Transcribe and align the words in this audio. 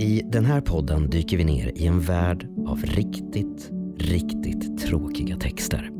I 0.00 0.22
den 0.24 0.44
här 0.44 0.60
podden 0.60 1.10
dyker 1.10 1.36
vi 1.36 1.44
ner 1.44 1.72
i 1.74 1.86
en 1.86 2.00
värld 2.00 2.46
av 2.66 2.82
riktigt, 2.82 3.70
riktigt 3.98 4.78
tråkiga 4.78 5.36
texter. 5.36 5.90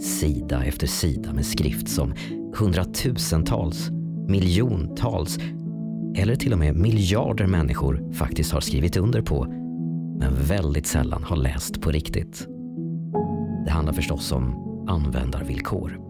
Sida 0.00 0.64
efter 0.64 0.86
sida 0.86 1.32
med 1.32 1.46
skrift 1.46 1.88
som 1.88 2.14
hundratusentals, 2.54 3.90
miljontals 4.28 5.38
eller 6.16 6.36
till 6.36 6.52
och 6.52 6.58
med 6.58 6.76
miljarder 6.76 7.46
människor 7.46 8.12
faktiskt 8.12 8.52
har 8.52 8.60
skrivit 8.60 8.96
under 8.96 9.22
på 9.22 9.44
men 10.18 10.34
väldigt 10.48 10.86
sällan 10.86 11.22
har 11.22 11.36
läst 11.36 11.80
på 11.80 11.90
riktigt. 11.90 12.46
Det 13.64 13.70
handlar 13.70 13.92
förstås 13.92 14.32
om 14.32 14.54
användarvillkor. 14.88 16.00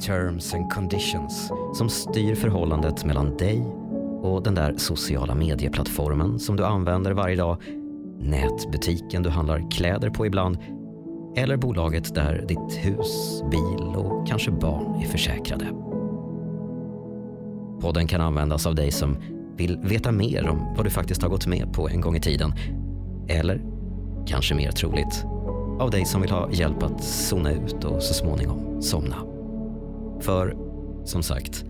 Terms 0.00 0.54
and 0.54 0.72
conditions 0.72 1.52
som 1.74 1.88
styr 1.88 2.34
förhållandet 2.34 3.04
mellan 3.04 3.36
dig 3.36 3.81
och 4.22 4.42
den 4.42 4.54
där 4.54 4.74
sociala 4.76 5.34
medieplattformen 5.34 6.38
som 6.38 6.56
du 6.56 6.64
använder 6.64 7.12
varje 7.12 7.36
dag, 7.36 7.56
nätbutiken 8.18 9.22
du 9.22 9.30
handlar 9.30 9.70
kläder 9.70 10.10
på 10.10 10.26
ibland 10.26 10.58
eller 11.36 11.56
bolaget 11.56 12.14
där 12.14 12.44
ditt 12.48 12.76
hus, 12.76 13.42
bil 13.50 13.96
och 13.96 14.26
kanske 14.26 14.50
barn 14.50 15.02
är 15.02 15.06
försäkrade. 15.06 15.66
Podden 17.80 18.06
kan 18.06 18.20
användas 18.20 18.66
av 18.66 18.74
dig 18.74 18.90
som 18.90 19.16
vill 19.56 19.78
veta 19.82 20.12
mer 20.12 20.48
om 20.48 20.74
vad 20.76 20.86
du 20.86 20.90
faktiskt 20.90 21.22
har 21.22 21.28
gått 21.28 21.46
med 21.46 21.72
på 21.72 21.88
en 21.88 22.00
gång 22.00 22.16
i 22.16 22.20
tiden. 22.20 22.52
Eller, 23.28 23.62
kanske 24.26 24.54
mer 24.54 24.70
troligt, 24.70 25.24
av 25.80 25.90
dig 25.90 26.04
som 26.04 26.20
vill 26.20 26.30
ha 26.30 26.50
hjälp 26.52 26.82
att 26.82 27.04
zona 27.04 27.52
ut 27.52 27.84
och 27.84 28.02
så 28.02 28.14
småningom 28.14 28.82
somna. 28.82 29.16
För, 30.20 30.56
som 31.04 31.22
sagt, 31.22 31.64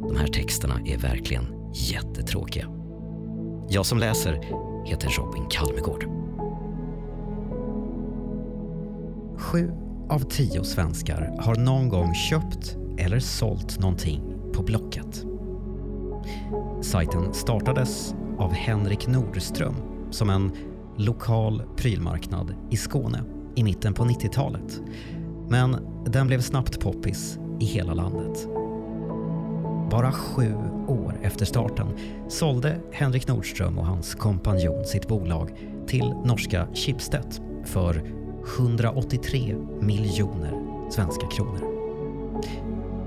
de 0.00 0.16
här 0.16 0.26
texterna 0.26 0.74
är 0.86 0.98
verkligen 0.98 1.59
jättetråkiga. 1.72 2.66
Jag 3.68 3.86
som 3.86 3.98
läser 3.98 4.32
heter 4.86 5.08
Robin 5.08 5.46
Kalmegård. 5.50 6.04
Sju 9.38 9.72
av 10.08 10.20
tio 10.20 10.64
svenskar 10.64 11.36
har 11.40 11.54
någon 11.54 11.88
gång 11.88 12.14
köpt 12.14 12.76
eller 12.98 13.18
sålt 13.18 13.78
någonting 13.78 14.22
på 14.54 14.62
Blocket. 14.62 15.24
Sajten 16.82 17.34
startades 17.34 18.14
av 18.38 18.52
Henrik 18.52 19.06
Nordström 19.06 19.74
som 20.10 20.30
en 20.30 20.52
lokal 20.96 21.62
prylmarknad 21.76 22.54
i 22.70 22.76
Skåne 22.76 23.24
i 23.54 23.64
mitten 23.64 23.94
på 23.94 24.04
90-talet. 24.04 24.80
Men 25.48 25.76
den 26.06 26.26
blev 26.26 26.40
snabbt 26.40 26.80
poppis 26.80 27.38
i 27.60 27.64
hela 27.64 27.94
landet. 27.94 28.48
Bara 29.90 30.12
sju 30.12 30.54
år 30.88 31.18
efter 31.22 31.44
starten 31.46 31.86
sålde 32.28 32.80
Henrik 32.92 33.28
Nordström 33.28 33.78
och 33.78 33.86
hans 33.86 34.14
kompanjon 34.14 34.84
sitt 34.84 35.08
bolag 35.08 35.50
till 35.86 36.14
norska 36.24 36.68
Schibsted 36.74 37.34
för 37.64 38.02
183 38.58 39.56
miljoner 39.80 40.52
svenska 40.90 41.26
kronor. 41.26 41.64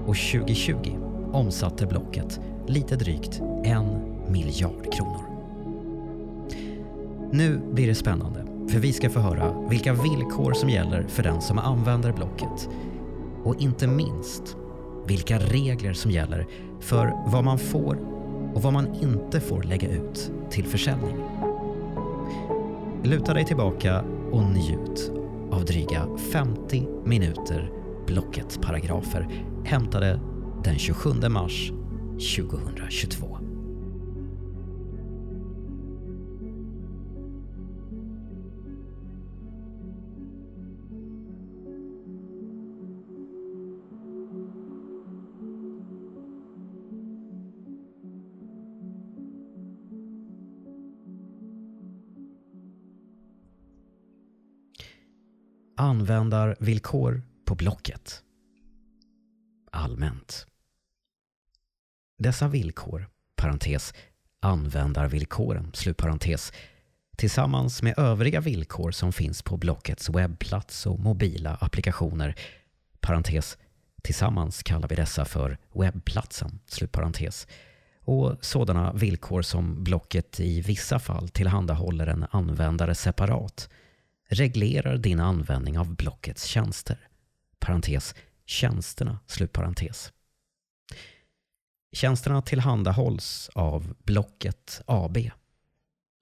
Och 0.05 0.15
2020 0.15 0.97
omsatte 1.31 1.85
Blocket 1.85 2.39
lite 2.67 2.95
drygt 2.95 3.41
en 3.63 4.15
miljard 4.27 4.93
kronor. 4.93 5.21
Nu 7.31 7.61
blir 7.71 7.87
det 7.87 7.95
spännande, 7.95 8.45
för 8.69 8.79
vi 8.79 8.93
ska 8.93 9.09
få 9.09 9.19
höra 9.19 9.67
vilka 9.69 9.93
villkor 9.93 10.53
som 10.53 10.69
gäller 10.69 11.03
för 11.07 11.23
den 11.23 11.41
som 11.41 11.59
använder 11.59 12.11
Blocket. 12.11 12.69
Och 13.43 13.61
inte 13.61 13.87
minst 13.87 14.57
vilka 15.07 15.39
regler 15.39 15.93
som 15.93 16.11
gäller 16.11 16.47
för 16.83 17.13
vad 17.25 17.43
man 17.43 17.59
får 17.59 17.97
och 18.53 18.61
vad 18.61 18.73
man 18.73 18.95
inte 18.95 19.39
får 19.39 19.63
lägga 19.63 19.89
ut 19.89 20.31
till 20.49 20.65
försäljning. 20.65 21.15
Luta 23.03 23.33
dig 23.33 23.45
tillbaka 23.45 24.03
och 24.31 24.43
njut 24.43 25.11
av 25.51 25.65
dryga 25.65 26.07
50 26.31 26.87
minuter 27.05 27.71
Blocket-paragrafer 28.07 29.27
hämtade 29.65 30.19
den 30.63 30.79
27 30.79 31.09
mars 31.29 31.71
2022. 32.37 33.42
Användarvillkor 55.77 57.21
på 57.45 57.55
Blocket. 57.55 58.23
Allmänt. 59.71 60.47
Dessa 62.17 62.47
villkor, 62.47 63.09
parentes, 63.35 63.93
användarvillkoren, 64.39 65.71
slutparentes, 65.73 66.53
tillsammans 67.17 67.81
med 67.81 67.99
övriga 67.99 68.41
villkor 68.41 68.91
som 68.91 69.13
finns 69.13 69.41
på 69.41 69.57
Blockets 69.57 70.09
webbplats 70.09 70.85
och 70.85 70.99
mobila 70.99 71.55
applikationer, 71.61 72.35
parentes, 72.99 73.57
tillsammans 74.03 74.63
kallar 74.63 74.87
vi 74.87 74.95
dessa 74.95 75.25
för 75.25 75.57
webbplatsen, 75.73 76.59
slutparentes, 76.65 77.47
och 77.99 78.37
sådana 78.41 78.93
villkor 78.93 79.41
som 79.41 79.83
Blocket 79.83 80.39
i 80.39 80.61
vissa 80.61 80.99
fall 80.99 81.29
tillhandahåller 81.29 82.07
en 82.07 82.25
användare 82.31 82.95
separat, 82.95 83.69
reglerar 84.33 84.97
din 84.97 85.19
användning 85.19 85.79
av 85.79 85.95
Blockets 85.95 86.43
tjänster. 86.43 87.07
Parentes, 87.59 88.15
tjänsterna, 88.45 89.19
slutparentes. 89.27 90.13
Tjänsterna 91.91 92.41
tillhandahålls 92.41 93.49
av 93.53 93.95
Blocket 94.03 94.81
AB. 94.85 95.17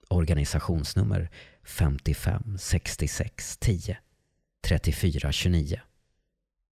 Organisationsnummer 0.09 1.29
55 1.63 2.57
66 2.57 3.57
10 3.57 3.97
34 4.61 5.31
29. 5.31 5.81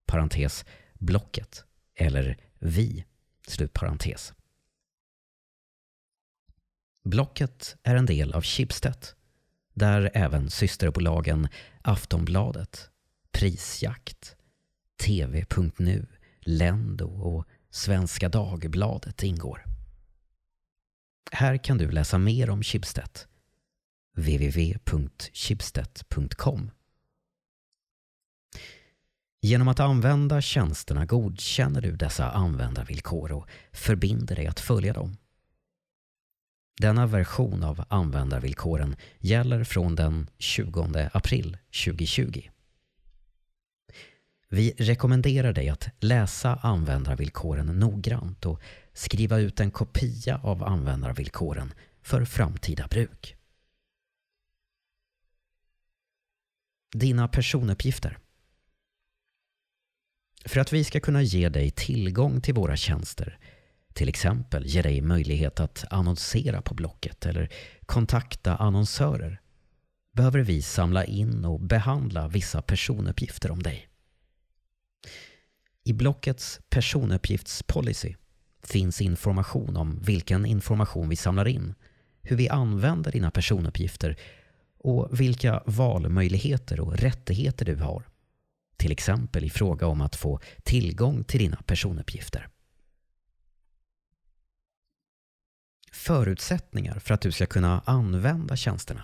Parentes 0.06 0.64
Blocket 0.94 1.64
eller 1.94 2.38
Vi. 2.58 3.04
Slutparentes. 3.46 4.32
Blocket 7.04 7.76
är 7.82 7.96
en 7.96 8.06
del 8.06 8.32
av 8.32 8.42
Schibsted 8.42 9.17
där 9.78 10.10
även 10.14 10.50
systerbolagen 10.50 11.48
Aftonbladet, 11.82 12.90
Prisjakt, 13.32 14.36
TV.nu, 15.02 16.06
Lendo 16.40 17.06
och 17.06 17.44
Svenska 17.70 18.28
Dagbladet 18.28 19.22
ingår. 19.22 19.64
Här 21.32 21.56
kan 21.56 21.78
du 21.78 21.90
läsa 21.90 22.18
mer 22.18 22.50
om 22.50 22.62
Schibsted. 22.62 23.18
www.schibsted.com 24.16 26.70
Genom 29.40 29.68
att 29.68 29.80
använda 29.80 30.40
tjänsterna 30.40 31.06
godkänner 31.06 31.80
du 31.80 31.96
dessa 31.96 32.30
användarvillkor 32.30 33.32
och 33.32 33.48
förbinder 33.72 34.36
dig 34.36 34.46
att 34.46 34.60
följa 34.60 34.92
dem. 34.92 35.16
Denna 36.80 37.06
version 37.06 37.64
av 37.64 37.84
användarvillkoren 37.88 38.96
gäller 39.18 39.64
från 39.64 39.94
den 39.94 40.30
20 40.38 41.10
april 41.12 41.56
2020. 41.84 42.42
Vi 44.48 44.74
rekommenderar 44.78 45.52
dig 45.52 45.68
att 45.68 45.88
läsa 46.00 46.54
användarvillkoren 46.54 47.66
noggrant 47.66 48.46
och 48.46 48.60
skriva 48.92 49.38
ut 49.38 49.60
en 49.60 49.70
kopia 49.70 50.40
av 50.42 50.64
användarvillkoren 50.64 51.74
för 52.02 52.24
framtida 52.24 52.86
bruk. 52.86 53.36
Dina 56.94 57.28
personuppgifter. 57.28 58.18
För 60.44 60.60
att 60.60 60.72
vi 60.72 60.84
ska 60.84 61.00
kunna 61.00 61.22
ge 61.22 61.48
dig 61.48 61.70
tillgång 61.70 62.40
till 62.40 62.54
våra 62.54 62.76
tjänster 62.76 63.38
till 63.92 64.08
exempel 64.08 64.66
ge 64.66 64.82
dig 64.82 65.00
möjlighet 65.00 65.60
att 65.60 65.84
annonsera 65.90 66.62
på 66.62 66.74
Blocket 66.74 67.26
eller 67.26 67.48
kontakta 67.86 68.56
annonsörer 68.56 69.40
behöver 70.12 70.40
vi 70.40 70.62
samla 70.62 71.04
in 71.04 71.44
och 71.44 71.60
behandla 71.60 72.28
vissa 72.28 72.62
personuppgifter 72.62 73.50
om 73.50 73.62
dig. 73.62 73.88
I 75.84 75.92
Blockets 75.92 76.60
personuppgiftspolicy 76.68 78.14
finns 78.62 79.00
information 79.00 79.76
om 79.76 79.98
vilken 80.02 80.46
information 80.46 81.08
vi 81.08 81.16
samlar 81.16 81.48
in, 81.48 81.74
hur 82.22 82.36
vi 82.36 82.48
använder 82.48 83.12
dina 83.12 83.30
personuppgifter 83.30 84.16
och 84.78 85.20
vilka 85.20 85.62
valmöjligheter 85.66 86.80
och 86.80 86.98
rättigheter 86.98 87.64
du 87.64 87.76
har. 87.76 88.08
Till 88.76 88.92
exempel 88.92 89.44
i 89.44 89.50
fråga 89.50 89.86
om 89.86 90.00
att 90.00 90.16
få 90.16 90.40
tillgång 90.62 91.24
till 91.24 91.40
dina 91.40 91.62
personuppgifter. 91.66 92.48
Förutsättningar 96.08 96.98
för 96.98 97.14
att 97.14 97.20
du 97.20 97.32
ska 97.32 97.46
kunna 97.46 97.82
använda 97.84 98.56
tjänsterna. 98.56 99.02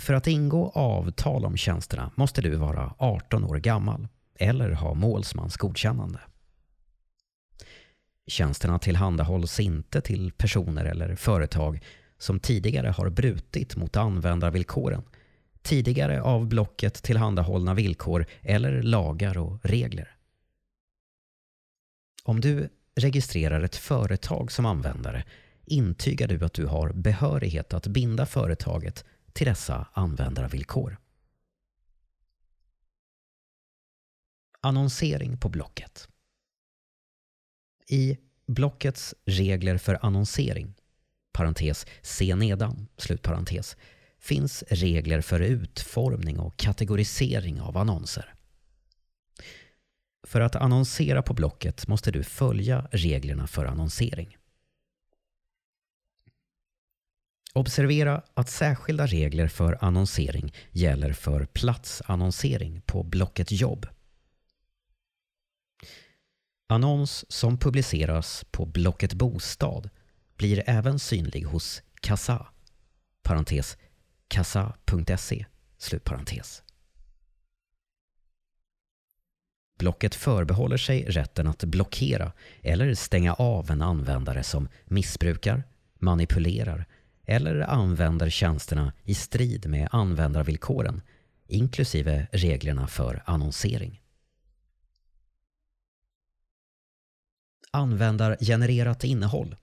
För 0.00 0.14
att 0.14 0.26
ingå 0.26 0.70
avtal 0.70 1.44
om 1.44 1.56
tjänsterna 1.56 2.12
måste 2.14 2.40
du 2.42 2.56
vara 2.56 2.94
18 2.98 3.44
år 3.44 3.56
gammal 3.56 4.08
eller 4.38 4.70
ha 4.70 4.94
målsmans 4.94 5.56
godkännande. 5.56 6.20
Tjänsterna 8.26 8.78
tillhandahålls 8.78 9.60
inte 9.60 10.00
till 10.00 10.32
personer 10.32 10.84
eller 10.84 11.16
företag 11.16 11.84
som 12.18 12.40
tidigare 12.40 12.88
har 12.88 13.10
brutit 13.10 13.76
mot 13.76 13.96
användarvillkoren, 13.96 15.02
tidigare 15.62 16.22
av 16.22 16.46
blocket 16.46 17.02
tillhandahållna 17.02 17.74
villkor 17.74 18.26
eller 18.42 18.82
lagar 18.82 19.38
och 19.38 19.58
regler. 19.62 20.16
Om 22.24 22.40
du 22.40 22.68
registrerar 22.94 23.62
ett 23.62 23.76
företag 23.76 24.52
som 24.52 24.66
användare 24.66 25.24
intygar 25.66 26.28
du 26.28 26.44
att 26.44 26.52
du 26.52 26.66
har 26.66 26.92
behörighet 26.92 27.74
att 27.74 27.86
binda 27.86 28.26
företaget 28.26 29.04
till 29.32 29.46
dessa 29.46 29.86
användarvillkor. 29.92 30.96
Annonsering 34.60 35.38
på 35.38 35.48
Blocket. 35.48 36.08
I 37.88 38.18
Blockets 38.46 39.14
regler 39.24 39.78
för 39.78 39.98
annonsering, 40.02 40.74
parentes 41.32 41.86
se 42.02 42.34
nedan, 42.34 42.88
slutparentes, 42.96 43.76
finns 44.18 44.64
regler 44.68 45.20
för 45.20 45.40
utformning 45.40 46.38
och 46.38 46.56
kategorisering 46.56 47.60
av 47.60 47.76
annonser. 47.76 48.34
För 50.32 50.40
att 50.40 50.56
annonsera 50.56 51.22
på 51.22 51.34
Blocket 51.34 51.86
måste 51.88 52.10
du 52.10 52.24
följa 52.24 52.88
reglerna 52.90 53.46
för 53.46 53.64
annonsering. 53.64 54.36
Observera 57.54 58.22
att 58.34 58.48
särskilda 58.48 59.06
regler 59.06 59.48
för 59.48 59.78
annonsering 59.84 60.54
gäller 60.70 61.12
för 61.12 61.44
platsannonsering 61.44 62.80
på 62.80 63.02
Blocket 63.02 63.52
jobb. 63.52 63.86
Annons 66.68 67.32
som 67.32 67.58
publiceras 67.58 68.44
på 68.50 68.66
Blocket 68.66 69.12
bostad 69.12 69.90
blir 70.36 70.62
även 70.66 70.98
synlig 70.98 71.42
hos 71.42 71.82
Kassa, 72.00 72.46
parentes, 73.22 73.76
kassa.se, 74.28 75.46
slutparentes. 75.78 76.62
Blocket 79.78 80.14
förbehåller 80.14 80.76
sig 80.76 81.04
rätten 81.04 81.46
att 81.46 81.64
blockera 81.64 82.32
eller 82.62 82.94
stänga 82.94 83.34
av 83.34 83.70
en 83.70 83.82
användare 83.82 84.42
som 84.42 84.68
missbrukar, 84.84 85.62
manipulerar 85.94 86.86
eller 87.26 87.60
använder 87.60 88.30
tjänsterna 88.30 88.92
i 89.04 89.14
strid 89.14 89.66
med 89.66 89.88
användarvillkoren 89.92 91.02
inklusive 91.46 92.26
reglerna 92.32 92.86
för 92.86 93.22
annonsering. 93.26 94.00
Användargenererat 97.70 99.04
innehåll 99.04 99.56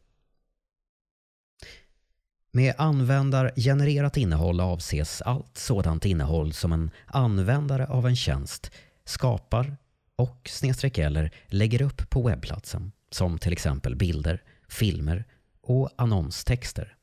med 2.52 2.74
användargenererat 2.78 4.18
innehåll 4.18 4.60
avses 4.60 5.22
allt 5.22 5.58
sådant 5.58 6.06
innehåll 6.06 6.54
som 6.54 6.72
en 6.72 6.92
användare 7.08 7.88
av 7.88 8.08
en 8.08 8.16
tjänst 8.16 8.72
skapar 9.06 9.78
och 10.20 10.50
snedstreck 10.50 10.98
eller 10.98 11.32
lägger 11.48 11.82
upp 11.82 12.10
på 12.10 12.22
webbplatsen 12.22 12.92
som 13.12 13.38
till 13.38 13.54
exempel 13.54 13.96
bilder, 13.96 14.44
filmer 14.68 15.26
och 15.62 15.90
annonstexter 15.96 16.96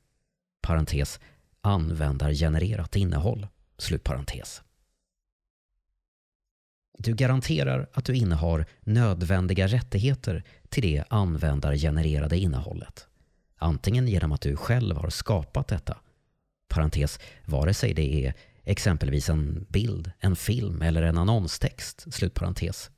parentes, 0.67 1.21
användargenererat 1.61 2.97
innehåll. 2.97 3.47
Slutparentes. 3.79 4.63
Du 6.99 7.15
garanterar 7.15 7.89
att 7.93 8.05
du 8.05 8.15
innehar 8.15 8.67
nödvändiga 8.81 9.67
rättigheter 9.67 10.45
till 10.69 10.83
det 10.83 11.05
användargenererade 11.11 12.39
innehållet. 12.39 13.07
Antingen 13.57 14.09
genom 14.09 14.33
att 14.33 14.41
du 14.41 14.57
själv 14.57 14.97
har 14.97 15.11
skapat 15.11 15.69
detta, 15.69 15.99
parentes, 16.69 17.21
vare 17.45 17.75
sig 17.75 17.95
det 17.95 18.27
är 18.27 18.35
exempelvis 18.65 19.29
en 19.29 19.67
bild, 19.69 20.13
en 20.19 20.37
film 20.37 20.83
eller 20.83 21.03
en 21.03 21.19
annonstext, 21.19 22.15
slutparentes, 22.15 22.91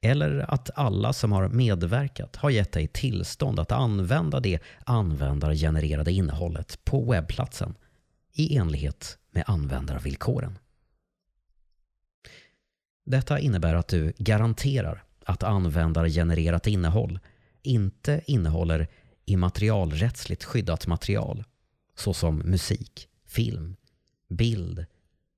eller 0.00 0.54
att 0.54 0.70
alla 0.74 1.12
som 1.12 1.32
har 1.32 1.48
medverkat 1.48 2.36
har 2.36 2.50
gett 2.50 2.72
dig 2.72 2.88
tillstånd 2.88 3.60
att 3.60 3.72
använda 3.72 4.40
det 4.40 4.58
användargenererade 4.84 6.12
innehållet 6.12 6.84
på 6.84 7.10
webbplatsen 7.10 7.74
i 8.32 8.56
enlighet 8.56 9.18
med 9.30 9.44
användarvillkoren. 9.46 10.58
Detta 13.06 13.38
innebär 13.38 13.74
att 13.74 13.88
du 13.88 14.12
garanterar 14.18 15.04
att 15.24 15.42
användargenererat 15.42 16.66
innehåll 16.66 17.18
inte 17.62 18.20
innehåller 18.26 18.88
immaterialrättsligt 19.24 20.44
skyddat 20.44 20.86
material 20.86 21.44
såsom 21.94 22.38
musik, 22.38 23.08
film, 23.26 23.76
bild, 24.28 24.86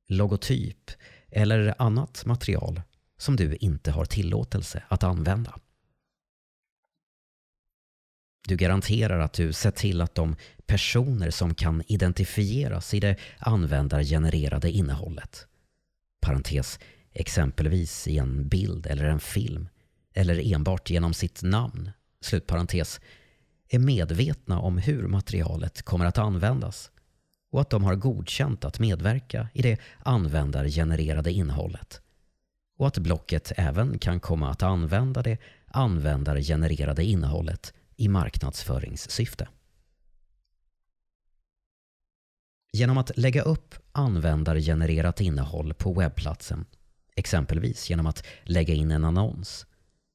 logotyp 0.09 0.91
eller 1.31 1.75
annat 1.79 2.26
material 2.26 2.82
som 3.22 3.36
du 3.36 3.56
inte 3.56 3.90
har 3.90 4.04
tillåtelse 4.04 4.82
att 4.88 5.02
använda. 5.02 5.58
Du 8.48 8.56
garanterar 8.56 9.19
att 9.19 9.32
du 9.32 9.52
sett 9.52 9.76
till 9.76 10.00
att 10.00 10.14
de 10.14 10.36
personer 10.66 11.30
som 11.30 11.54
kan 11.54 11.82
identifieras 11.86 12.94
i 12.94 13.00
det 13.00 13.16
användargenererade 13.38 14.70
innehållet, 14.70 15.46
parentes, 16.20 16.78
exempelvis 17.12 18.08
i 18.08 18.19
en 18.19 18.48
bild 18.48 18.86
eller 18.86 19.04
en 19.04 19.20
film, 19.20 19.68
eller 20.14 20.52
enbart 20.54 20.90
genom 20.90 21.14
sitt 21.14 21.42
namn, 21.42 21.90
slutparentes, 22.20 23.00
är 23.68 23.78
medvetna 23.78 24.60
om 24.60 24.78
hur 24.78 25.08
materialet 25.08 25.82
kommer 25.82 26.06
att 26.06 26.18
användas 26.18 26.90
och 27.50 27.60
att 27.60 27.70
de 27.70 27.84
har 27.84 27.94
godkänt 27.94 28.64
att 28.64 28.78
medverka 28.78 29.48
i 29.54 29.62
det 29.62 29.80
användargenererade 30.02 31.32
innehållet 31.32 32.01
och 32.82 32.88
att 32.88 32.99
blocket 32.99 33.52
även 33.56 33.99
kan 33.99 34.20
komma 34.20 34.50
att 34.50 34.62
använda 34.62 35.23
det 35.23 35.38
användargenererade 35.67 37.05
innehållet 37.05 37.75
i 37.96 38.09
marknadsföringssyfte. 38.09 39.49
Genom 42.73 42.99
att 42.99 43.16
lägga 43.16 43.42
upp 43.42 43.75
användargenererat 43.92 45.21
innehåll 45.21 45.75
på 45.75 45.92
webbplatsen, 45.92 46.64
exempelvis 47.16 47.90
genom 47.90 48.06
att 48.06 48.26
lägga 48.42 48.75
in 48.75 48.90
en 48.90 49.04
annons, 49.04 49.66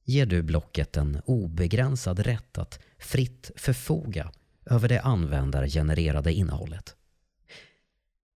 ger 0.04 0.26
du 0.26 0.42
blocket 0.42 0.96
en 0.96 1.20
obegränsad 1.24 2.18
rätt 2.18 2.58
att 2.58 2.80
fritt 2.98 3.50
förfoga 3.56 4.32
över 4.66 4.88
det 4.88 5.00
användargenererade 5.00 6.32
innehållet. 6.32 6.96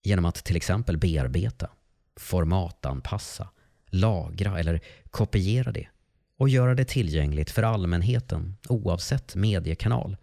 Genom 0.03 0.25
att 0.25 0.45
till 0.45 0.57
exempel 0.57 0.99
bearbeta, 0.99 1.71
formatanpassa 2.17 3.49
lagra 3.93 4.59
eller 4.59 4.81
kopiera 5.11 5.73
det 5.73 5.89
och 6.37 6.49
göra 6.49 6.75
det 6.75 6.85
tillgängligt 6.85 7.51
för 7.51 7.63
allmänheten 7.63 8.57
oavsett 8.69 9.35
mediekanal 9.35 10.17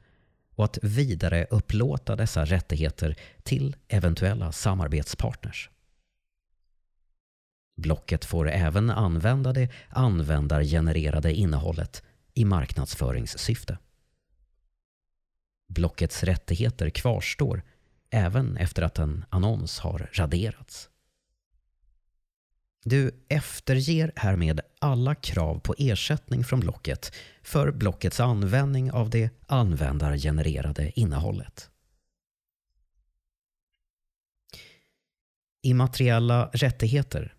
och 0.55 0.65
att 0.65 0.79
vidare 0.81 1.47
upplåta 1.49 2.15
dessa 2.15 2.45
rättigheter 2.45 3.15
till 3.43 3.75
eventuella 3.87 4.51
samarbetspartners. 4.51 5.69
Blocket 7.77 8.25
får 8.25 8.49
även 8.49 8.89
använda 8.89 9.53
det 9.53 9.71
användargenererade 9.89 11.33
innehållet 11.33 12.03
i 12.33 12.45
marknadsföringssyfte. 12.45 13.77
Blockets 15.67 16.23
rättigheter 16.23 16.89
kvarstår 16.89 17.63
även 18.09 18.57
efter 18.57 18.81
att 18.81 18.99
en 18.99 19.25
annons 19.29 19.79
har 19.79 20.09
raderats. 20.13 20.88
Du 22.83 23.23
efterger 23.27 24.11
härmed 24.15 24.61
alla 24.79 25.15
krav 25.15 25.59
på 25.59 25.75
ersättning 25.77 26.43
från 26.43 26.59
Blocket 26.59 27.15
för 27.41 27.71
Blockets 27.71 28.19
användning 28.19 28.91
av 28.91 29.09
det 29.09 29.29
användargenererade 29.47 30.99
innehållet. 30.99 31.69
Immateriella 35.61 36.49
rättigheter 36.53 37.35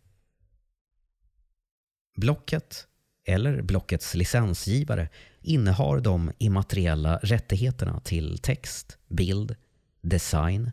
Blocket 2.17 2.87
eller 3.25 3.63
Blockets 3.63 4.15
licensgivare 4.15 5.09
innehar 5.41 6.01
de 6.01 6.33
immateriella 6.39 7.19
rättigheterna 7.23 8.01
till 8.01 8.39
text, 8.39 8.99
bild, 9.09 9.57
design 10.01 10.71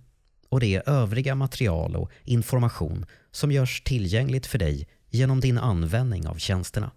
och 0.50 0.60
det 0.60 0.88
övriga 0.88 1.36
material 1.36 1.96
och 1.96 2.12
information 2.24 3.06
som 3.32 3.52
görs 3.52 3.82
tillgängligt 3.82 4.46
för 4.46 4.58
dig 4.58 4.88
genom 5.10 5.40
din 5.40 5.58
användning 5.58 6.28
av 6.28 6.36
tjänsterna. 6.36 6.92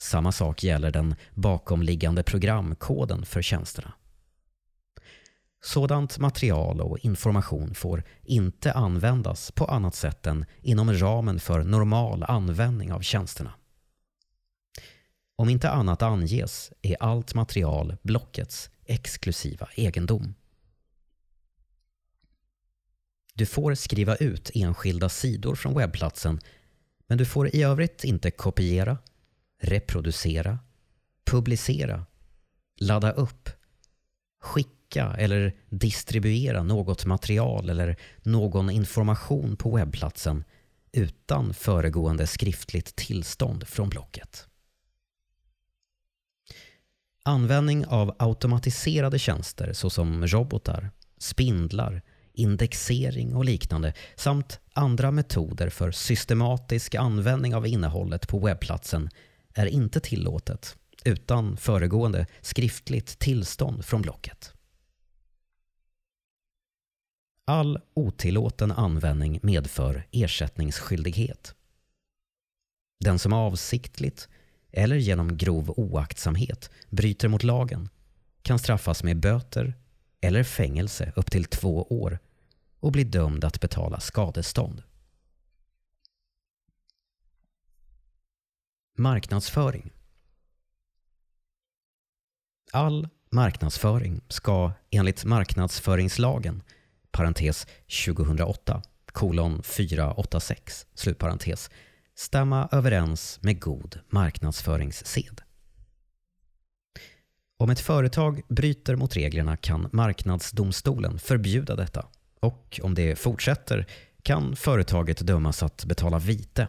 Samma 0.00 0.32
sak 0.32 0.62
gäller 0.62 0.90
den 0.90 1.14
bakomliggande 1.34 2.22
programkoden 2.22 3.26
för 3.26 3.42
tjänsterna. 3.42 3.92
Sådant 5.64 6.18
material 6.18 6.80
och 6.80 6.98
information 6.98 7.74
får 7.74 8.04
inte 8.22 8.72
användas 8.72 9.52
på 9.52 9.64
annat 9.64 9.94
sätt 9.94 10.26
än 10.26 10.44
inom 10.62 10.92
ramen 10.92 11.40
för 11.40 11.64
normal 11.64 12.22
användning 12.22 12.92
av 12.92 13.00
tjänsterna. 13.00 13.54
Om 15.36 15.48
inte 15.48 15.70
annat 15.70 16.02
anges 16.02 16.72
är 16.82 16.96
allt 17.00 17.34
material 17.34 17.96
blockets 18.02 18.70
exklusiva 18.84 19.68
egendom. 19.74 20.34
Du 23.38 23.46
får 23.46 23.74
skriva 23.74 24.16
ut 24.16 24.50
enskilda 24.54 25.08
sidor 25.08 25.54
från 25.54 25.74
webbplatsen 25.74 26.40
men 27.06 27.18
du 27.18 27.24
får 27.24 27.56
i 27.56 27.62
övrigt 27.62 28.04
inte 28.04 28.30
kopiera, 28.30 28.98
reproducera, 29.62 30.58
publicera, 31.24 32.06
ladda 32.80 33.12
upp, 33.12 33.48
skicka 34.40 35.14
eller 35.18 35.56
distribuera 35.68 36.62
något 36.62 37.04
material 37.04 37.70
eller 37.70 37.96
någon 38.22 38.70
information 38.70 39.56
på 39.56 39.76
webbplatsen 39.76 40.44
utan 40.92 41.54
föregående 41.54 42.26
skriftligt 42.26 42.96
tillstånd 42.96 43.68
från 43.68 43.88
blocket. 43.88 44.46
Användning 47.22 47.86
av 47.86 48.16
automatiserade 48.18 49.18
tjänster 49.18 49.72
såsom 49.72 50.26
robotar, 50.26 50.90
spindlar, 51.18 52.02
indexering 52.38 53.34
och 53.34 53.44
liknande 53.44 53.92
samt 54.16 54.60
andra 54.72 55.10
metoder 55.10 55.70
för 55.70 55.90
systematisk 55.90 56.94
användning 56.94 57.54
av 57.54 57.66
innehållet 57.66 58.28
på 58.28 58.38
webbplatsen 58.38 59.10
är 59.54 59.66
inte 59.66 60.00
tillåtet 60.00 60.76
utan 61.04 61.56
föregående 61.56 62.26
skriftligt 62.40 63.18
tillstånd 63.18 63.84
från 63.84 64.02
blocket. 64.02 64.52
All 67.44 67.78
otillåten 67.94 68.72
användning 68.72 69.40
medför 69.42 70.06
ersättningsskyldighet. 70.10 71.54
Den 73.00 73.18
som 73.18 73.32
avsiktligt 73.32 74.28
eller 74.72 74.96
genom 74.96 75.36
grov 75.36 75.70
oaktsamhet 75.76 76.70
bryter 76.90 77.28
mot 77.28 77.42
lagen 77.42 77.88
kan 78.42 78.58
straffas 78.58 79.02
med 79.02 79.20
böter 79.20 79.74
eller 80.20 80.42
fängelse 80.42 81.12
upp 81.16 81.30
till 81.30 81.44
två 81.44 81.82
år 81.82 82.18
och 82.80 82.92
blir 82.92 83.04
dömd 83.04 83.44
att 83.44 83.60
betala 83.60 84.00
skadestånd. 84.00 84.82
Marknadsföring 88.96 89.90
All 92.72 93.08
marknadsföring 93.30 94.20
ska 94.28 94.72
enligt 94.90 95.24
marknadsföringslagen 95.24 96.62
parentes 97.10 97.66
2008 98.06 98.82
kolon 99.12 99.62
486 99.62 100.86
slutparentes 100.94 101.70
stämma 102.14 102.68
överens 102.72 103.38
med 103.42 103.60
god 103.60 104.00
marknadsföringssed. 104.08 105.40
Om 107.56 107.70
ett 107.70 107.80
företag 107.80 108.42
bryter 108.48 108.96
mot 108.96 109.16
reglerna 109.16 109.56
kan 109.56 109.88
Marknadsdomstolen 109.92 111.18
förbjuda 111.18 111.76
detta 111.76 112.06
och 112.40 112.80
om 112.82 112.94
det 112.94 113.16
fortsätter 113.16 113.86
kan 114.22 114.56
företaget 114.56 115.26
dömas 115.26 115.62
att 115.62 115.84
betala 115.84 116.18
vite, 116.18 116.68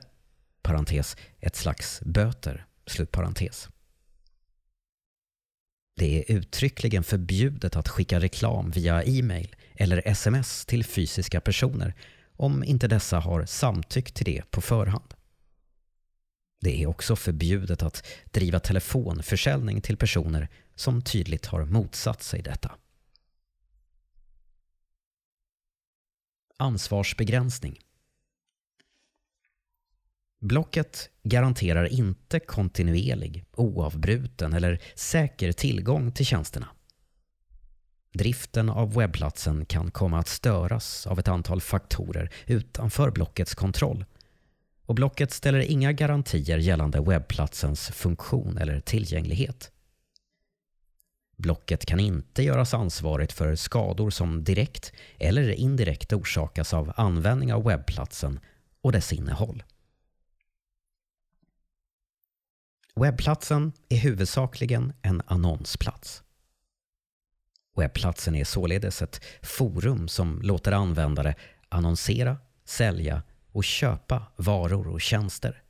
parentes, 0.62 1.18
ett 1.40 1.56
slags 1.56 2.02
böter, 2.06 2.66
slutparentes. 2.86 3.70
Det 5.96 6.20
är 6.20 6.36
uttryckligen 6.36 7.04
förbjudet 7.04 7.76
att 7.76 7.88
skicka 7.88 8.20
reklam 8.20 8.72
via 8.72 9.04
e-mail 9.04 9.56
eller 9.74 10.08
sms 10.08 10.66
till 10.66 10.86
fysiska 10.86 11.42
personer 11.42 11.94
om 12.36 12.64
inte 12.64 12.88
dessa 12.88 13.20
har 13.20 13.46
samtyckt 13.46 14.16
till 14.16 14.26
det 14.26 14.52
på 14.52 14.62
förhand. 14.62 15.14
Det 16.62 16.84
är 16.84 16.88
också 16.88 17.16
förbjudet 17.16 17.84
att 17.84 18.08
driva 18.32 18.60
telefonförsäljning 18.60 19.82
till 19.82 19.98
personer 19.98 20.50
som 20.76 21.02
tydligt 21.02 21.46
har 21.46 21.66
motsatt 21.66 22.24
sig 22.24 22.42
detta. 22.42 22.72
Ansvarsbegränsning 26.62 27.80
Blocket 30.42 31.10
garanterar 31.24 31.86
inte 31.86 32.40
kontinuerlig, 32.40 33.46
oavbruten 33.52 34.54
eller 34.54 34.82
säker 34.96 35.52
tillgång 35.52 36.12
till 36.12 36.26
tjänsterna. 36.26 36.68
Driften 38.14 38.70
av 38.70 38.94
webbplatsen 38.94 39.66
kan 39.66 39.92
komma 39.92 40.20
att 40.20 40.28
störas 40.28 41.08
av 41.08 41.20
ett 41.20 41.28
antal 41.28 41.62
faktorer 41.62 42.34
utanför 42.46 43.12
blockets 43.12 43.56
kontroll 43.56 44.06
och 44.86 44.96
blocket 44.96 45.32
ställer 45.32 45.60
inga 45.60 45.92
garantier 45.92 46.58
gällande 46.58 47.02
webbplatsens 47.02 47.88
funktion 47.88 48.58
eller 48.58 48.80
tillgänglighet. 48.80 49.72
Blocket 51.40 51.86
kan 51.86 52.00
inte 52.00 52.44
göras 52.44 52.74
ansvarigt 52.74 53.34
för 53.34 53.56
skador 53.56 54.10
som 54.10 54.44
direkt 54.44 54.94
eller 55.18 55.50
indirekt 55.52 56.14
orsakas 56.14 56.74
av 56.74 56.94
användning 56.96 57.54
av 57.54 57.64
webbplatsen 57.64 58.40
och 58.82 58.92
dess 58.92 59.14
innehåll. 59.14 59.64
Webbplatsen 62.96 63.74
är 63.90 63.98
huvudsakligen 63.98 64.94
en 65.02 65.22
annonsplats. 65.26 66.24
Webbplatsen 67.76 68.36
är 68.36 68.46
således 68.46 69.02
ett 69.02 69.22
forum 69.42 70.08
som 70.08 70.42
låter 70.42 70.72
användare 70.72 71.36
annonsera, 71.70 72.38
sälja 72.66 73.24
och 73.52 73.64
köpa 73.64 74.24
varor 74.36 74.88
och 74.88 75.02
tjänster. 75.02 75.64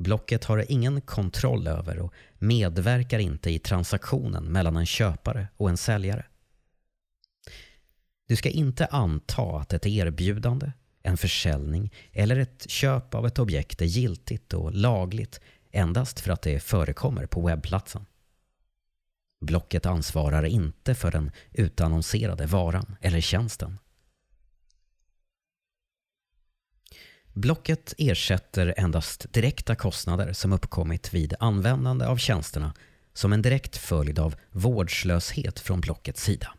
Blocket 0.00 0.44
har 0.44 0.64
ingen 0.68 1.00
kontroll 1.00 1.66
över 1.66 1.98
och 1.98 2.14
medverkar 2.38 3.18
inte 3.18 3.50
i 3.50 3.58
transaktionen 3.58 4.44
mellan 4.44 4.76
en 4.76 4.86
köpare 4.86 5.48
och 5.56 5.70
en 5.70 5.76
säljare. 5.76 6.26
Du 8.28 8.36
ska 8.36 8.48
inte 8.48 8.86
anta 8.86 9.42
att 9.42 9.72
ett 9.72 9.86
erbjudande, 9.86 10.72
en 11.02 11.16
försäljning 11.16 11.92
eller 12.12 12.36
ett 12.36 12.70
köp 12.70 13.14
av 13.14 13.26
ett 13.26 13.38
objekt 13.38 13.82
är 13.82 13.86
giltigt 13.86 14.54
och 14.54 14.74
lagligt 14.74 15.40
endast 15.70 16.20
för 16.20 16.32
att 16.32 16.42
det 16.42 16.60
förekommer 16.60 17.26
på 17.26 17.46
webbplatsen. 17.46 18.06
Blocket 19.40 19.86
ansvarar 19.86 20.44
inte 20.44 20.94
för 20.94 21.10
den 21.10 21.30
utannonserade 21.52 22.46
varan 22.46 22.96
eller 23.00 23.20
tjänsten. 23.20 23.78
Blocket 27.32 27.94
ersätter 27.98 28.74
endast 28.76 29.32
direkta 29.32 29.74
kostnader 29.74 30.32
som 30.32 30.52
uppkommit 30.52 31.14
vid 31.14 31.34
användande 31.40 32.06
av 32.06 32.16
tjänsterna 32.16 32.74
som 33.12 33.32
en 33.32 33.42
direkt 33.42 33.76
följd 33.76 34.18
av 34.18 34.34
vårdslöshet 34.50 35.60
från 35.60 35.80
Blockets 35.80 36.22
sida. 36.22 36.54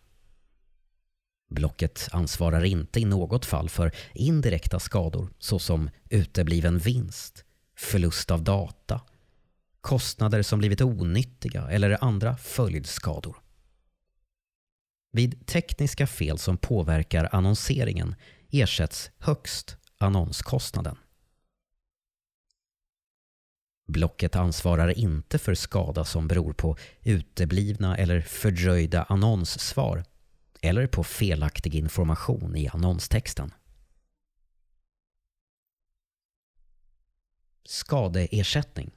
Blocket 1.50 2.10
ansvarar 2.12 2.64
inte 2.64 3.00
i 3.00 3.06
något 3.06 3.46
fall 3.46 3.70
för 3.70 3.92
indirekta 4.14 4.80
skador 4.80 5.30
såsom 5.40 5.90
utebliven 6.10 6.78
vinst, 6.78 7.46
förlust 7.76 8.32
av 8.32 8.44
data, 8.44 9.02
kostnader 9.82 10.42
som 10.42 10.60
blivit 10.60 10.82
onyttiga 10.82 11.70
eller 11.70 12.04
andra 12.04 12.38
följdskador. 12.38 13.36
Vid 15.12 15.46
tekniska 15.48 16.08
fel 16.08 16.38
som 16.38 16.58
påverkar 16.58 17.30
annonseringen 17.32 18.16
ersätts 18.52 19.12
högst 19.18 19.78
annonskostnaden. 20.02 20.98
Blocket 23.88 24.36
ansvarar 24.36 24.98
inte 24.98 25.40
för 25.40 25.54
skada 25.54 26.06
som 26.06 26.28
beror 26.28 26.54
på 26.54 26.78
uteblivna 27.04 27.98
eller 27.98 28.22
fördröjda 28.22 29.04
annonssvar 29.04 30.04
eller 30.62 30.88
på 30.88 31.04
felaktig 31.04 31.76
information 31.76 32.56
i 32.56 32.68
annonstexten. 32.68 33.54
Skadeersättning 37.66 38.92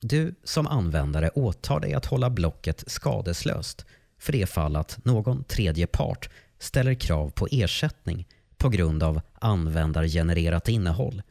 Du 0.00 0.34
som 0.44 0.66
användare 0.66 1.30
åtar 1.30 1.80
dig 1.80 1.94
att 1.94 2.06
hålla 2.06 2.30
blocket 2.30 2.84
skadeslöst 2.86 3.86
för 4.18 4.32
det 4.32 4.46
fall 4.46 4.76
att 4.76 5.04
någon 5.04 5.44
tredje 5.44 5.86
part 5.86 6.30
ställer 6.58 6.94
krav 6.94 7.30
på 7.30 7.48
ersättning 7.50 8.26
på 8.56 8.68
grund 8.68 9.02
av 9.02 9.20
användargenererat 9.34 10.68
innehåll 10.68 11.22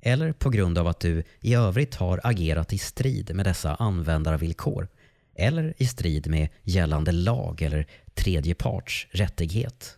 eller 0.00 0.32
på 0.32 0.50
grund 0.50 0.78
av 0.78 0.86
att 0.86 1.00
du 1.00 1.24
i 1.40 1.54
övrigt 1.54 1.94
har 1.94 2.20
agerat 2.24 2.72
i 2.72 2.78
strid 2.78 3.34
med 3.34 3.46
dessa 3.46 3.74
användarvillkor 3.74 4.88
eller 5.34 5.74
i 5.76 5.86
strid 5.86 6.26
med 6.26 6.48
gällande 6.62 7.12
lag 7.12 7.62
eller 7.62 7.86
tredje 8.14 8.54
parts 8.54 9.08
rättighet. 9.10 9.96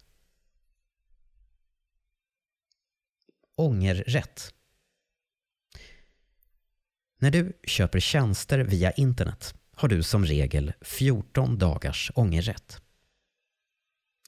Ångerrätt 3.56 4.54
När 7.18 7.30
du 7.30 7.52
köper 7.62 8.00
tjänster 8.00 8.58
via 8.58 8.90
internet 8.90 9.54
har 9.74 9.88
du 9.88 10.02
som 10.02 10.26
regel 10.26 10.72
14 10.80 11.58
dagars 11.58 12.12
ångerrätt. 12.14 12.80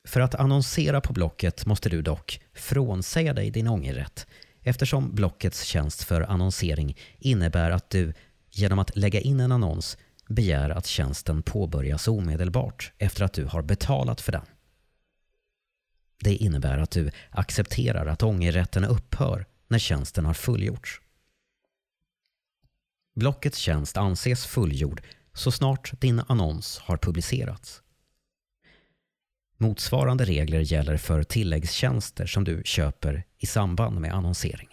För 0.09 0.21
att 0.21 0.35
annonsera 0.35 1.01
på 1.01 1.13
Blocket 1.13 1.67
måste 1.67 1.89
du 1.89 2.03
dock 2.03 2.41
frånsäga 2.55 3.35
dig 3.35 3.51
din 3.51 3.69
ångerrätt 3.69 4.27
eftersom 4.63 5.15
Blockets 5.15 5.65
tjänst 5.65 6.05
för 6.05 6.21
annonsering 6.21 6.97
innebär 7.19 7.71
att 7.71 7.91
du 7.91 8.13
genom 8.51 8.79
att 8.79 8.97
lägga 8.97 9.21
in 9.21 9.41
en 9.41 9.53
annons 9.53 9.99
begär 10.29 10.71
att 10.71 10.87
tjänsten 10.87 11.43
påbörjas 11.43 12.09
omedelbart 12.09 12.93
efter 12.99 13.25
att 13.25 13.33
du 13.33 13.45
har 13.45 13.63
betalat 13.63 14.21
för 14.21 14.33
den. 14.33 14.47
Det 16.25 16.37
innebär 16.37 16.79
att 16.79 16.91
du 16.91 17.11
accepterar 17.31 18.07
att 18.07 18.23
ångerrätten 18.23 18.85
upphör 18.85 19.47
när 19.69 19.79
tjänsten 19.79 20.25
har 20.25 20.35
fullgjorts. 20.35 21.01
Blockets 23.15 23.59
tjänst 23.59 23.97
anses 23.97 24.47
fullgjord 24.47 25.03
så 25.33 25.51
snart 25.51 26.01
din 26.01 26.23
annons 26.29 26.79
har 26.79 26.97
publicerats. 26.97 27.83
Motsvarande 29.61 30.25
regler 30.25 30.61
gäller 30.61 30.97
för 30.97 31.23
tilläggstjänster 31.23 32.27
som 32.27 32.45
du 32.45 32.63
köper 32.65 33.25
i 33.39 33.47
samband 33.47 34.01
med 34.01 34.15
annonsering. 34.15 34.69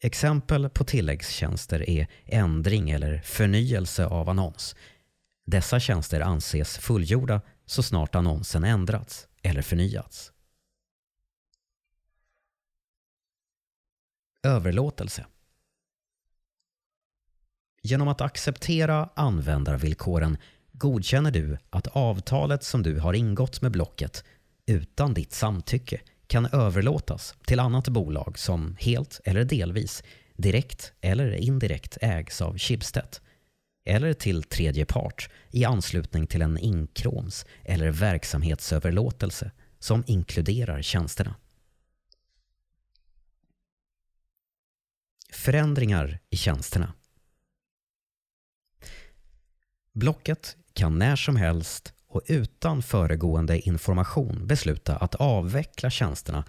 Exempel 0.00 0.68
på 0.68 0.84
tilläggstjänster 0.84 1.90
är 1.90 2.06
ändring 2.24 2.90
eller 2.90 3.18
förnyelse 3.18 4.06
av 4.06 4.28
annons. 4.28 4.76
Dessa 5.46 5.80
tjänster 5.80 6.20
anses 6.20 6.78
fullgjorda 6.78 7.40
så 7.66 7.82
snart 7.82 8.14
annonsen 8.14 8.64
ändrats 8.64 9.28
eller 9.42 9.62
förnyats. 9.62 10.32
Överlåtelse 14.42 15.26
Genom 17.82 18.08
att 18.08 18.20
acceptera 18.20 19.08
användarvillkoren 19.14 20.38
godkänner 20.74 21.30
du 21.30 21.58
att 21.70 21.86
avtalet 21.86 22.64
som 22.64 22.82
du 22.82 22.98
har 22.98 23.14
ingått 23.14 23.62
med 23.62 23.72
Blocket 23.72 24.24
utan 24.66 25.14
ditt 25.14 25.32
samtycke 25.32 26.00
kan 26.26 26.46
överlåtas 26.46 27.34
till 27.46 27.60
annat 27.60 27.88
bolag 27.88 28.38
som 28.38 28.76
helt 28.80 29.20
eller 29.24 29.44
delvis, 29.44 30.02
direkt 30.36 30.92
eller 31.00 31.32
indirekt 31.32 31.98
ägs 32.00 32.40
av 32.40 32.58
Schibsted 32.58 33.16
eller 33.84 34.12
till 34.12 34.42
tredje 34.42 34.84
part 34.84 35.30
i 35.50 35.64
anslutning 35.64 36.26
till 36.26 36.42
en 36.42 36.58
inkråms 36.58 37.46
eller 37.64 37.90
verksamhetsöverlåtelse 37.90 39.50
som 39.78 40.04
inkluderar 40.06 40.82
tjänsterna. 40.82 41.34
Förändringar 45.30 46.20
i 46.30 46.36
tjänsterna 46.36 46.94
Blocket 49.92 50.56
kan 50.74 50.98
när 50.98 51.16
som 51.16 51.36
helst 51.36 51.92
och 52.08 52.22
utan 52.26 52.82
föregående 52.82 53.68
information 53.68 54.46
besluta 54.46 54.96
att 54.96 55.14
avveckla 55.14 55.90
tjänsterna 55.90 56.44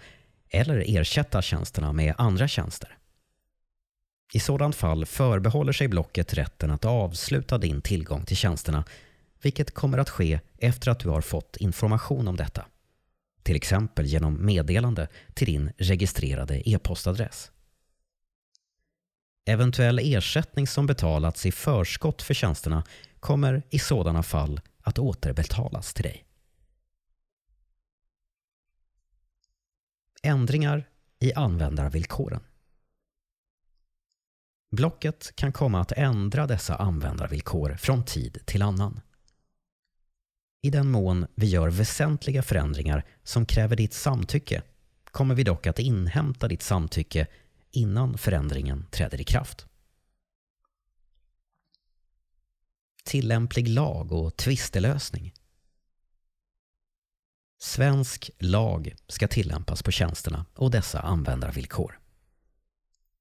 eller 0.50 0.84
ersätta 0.86 1.42
tjänsterna 1.42 1.92
med 1.92 2.14
andra 2.18 2.48
tjänster. 2.48 2.96
I 4.32 4.40
sådant 4.40 4.76
fall 4.76 5.06
förbehåller 5.06 5.72
sig 5.72 5.88
Blocket 5.88 6.34
rätten 6.34 6.70
att 6.70 6.84
avsluta 6.84 7.58
din 7.58 7.82
tillgång 7.82 8.24
till 8.24 8.36
tjänsterna 8.36 8.84
vilket 9.42 9.74
kommer 9.74 9.98
att 9.98 10.10
ske 10.10 10.40
efter 10.58 10.90
att 10.90 10.98
du 10.98 11.08
har 11.08 11.20
fått 11.20 11.56
information 11.56 12.28
om 12.28 12.36
detta. 12.36 12.66
Till 13.42 13.56
exempel 13.56 14.06
genom 14.06 14.46
meddelande 14.46 15.08
till 15.34 15.46
din 15.46 15.72
registrerade 15.78 16.68
e-postadress. 16.68 17.50
Eventuell 19.48 19.98
ersättning 19.98 20.66
som 20.66 20.86
betalats 20.86 21.46
i 21.46 21.52
förskott 21.52 22.22
för 22.22 22.34
tjänsterna 22.34 22.84
kommer 23.20 23.62
i 23.70 23.78
sådana 23.78 24.22
fall 24.22 24.60
att 24.80 24.98
återbetalas 24.98 25.94
till 25.94 26.02
dig. 26.02 26.24
Ändringar 30.22 30.88
i 31.18 31.32
användarvillkoren. 31.32 32.40
Blocket 34.70 35.36
kan 35.36 35.52
komma 35.52 35.80
att 35.80 35.92
ändra 35.92 36.46
dessa 36.46 36.76
användarvillkor 36.76 37.76
från 37.76 38.04
tid 38.04 38.38
till 38.44 38.62
annan. 38.62 39.00
I 40.62 40.70
den 40.70 40.90
mån 40.90 41.26
vi 41.34 41.46
gör 41.46 41.68
väsentliga 41.68 42.42
förändringar 42.42 43.04
som 43.22 43.46
kräver 43.46 43.76
ditt 43.76 43.94
samtycke 43.94 44.62
kommer 45.04 45.34
vi 45.34 45.44
dock 45.44 45.66
att 45.66 45.78
inhämta 45.78 46.48
ditt 46.48 46.62
samtycke 46.62 47.26
innan 47.76 48.18
förändringen 48.18 48.86
träder 48.90 49.20
i 49.20 49.24
kraft. 49.24 49.66
tillämplig 53.06 53.68
lag 53.68 54.12
och 54.12 54.36
tvistelösning. 54.36 55.34
Svensk 57.58 58.30
lag 58.38 58.94
ska 59.08 59.28
tillämpas 59.28 59.82
på 59.82 59.90
tjänsterna 59.90 60.46
och 60.54 60.70
dessa 60.70 61.00
användarvillkor. 61.00 61.98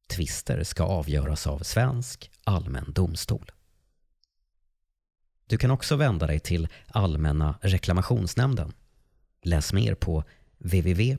Tvister 0.07 0.63
ska 0.63 0.83
avgöras 0.83 1.47
av 1.47 1.59
svensk 1.59 2.31
allmän 2.43 2.93
domstol. 2.93 3.51
Du 5.47 5.57
kan 5.57 5.71
också 5.71 5.95
vända 5.95 6.27
dig 6.27 6.39
till 6.39 6.67
Allmänna 6.87 7.59
reklamationsnämnden. 7.61 8.73
Läs 9.41 9.73
mer 9.73 9.95
på 9.95 10.23
www.arn.se. 10.57 11.15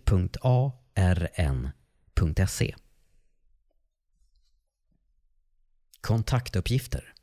Kontaktuppgifter. 6.06 7.14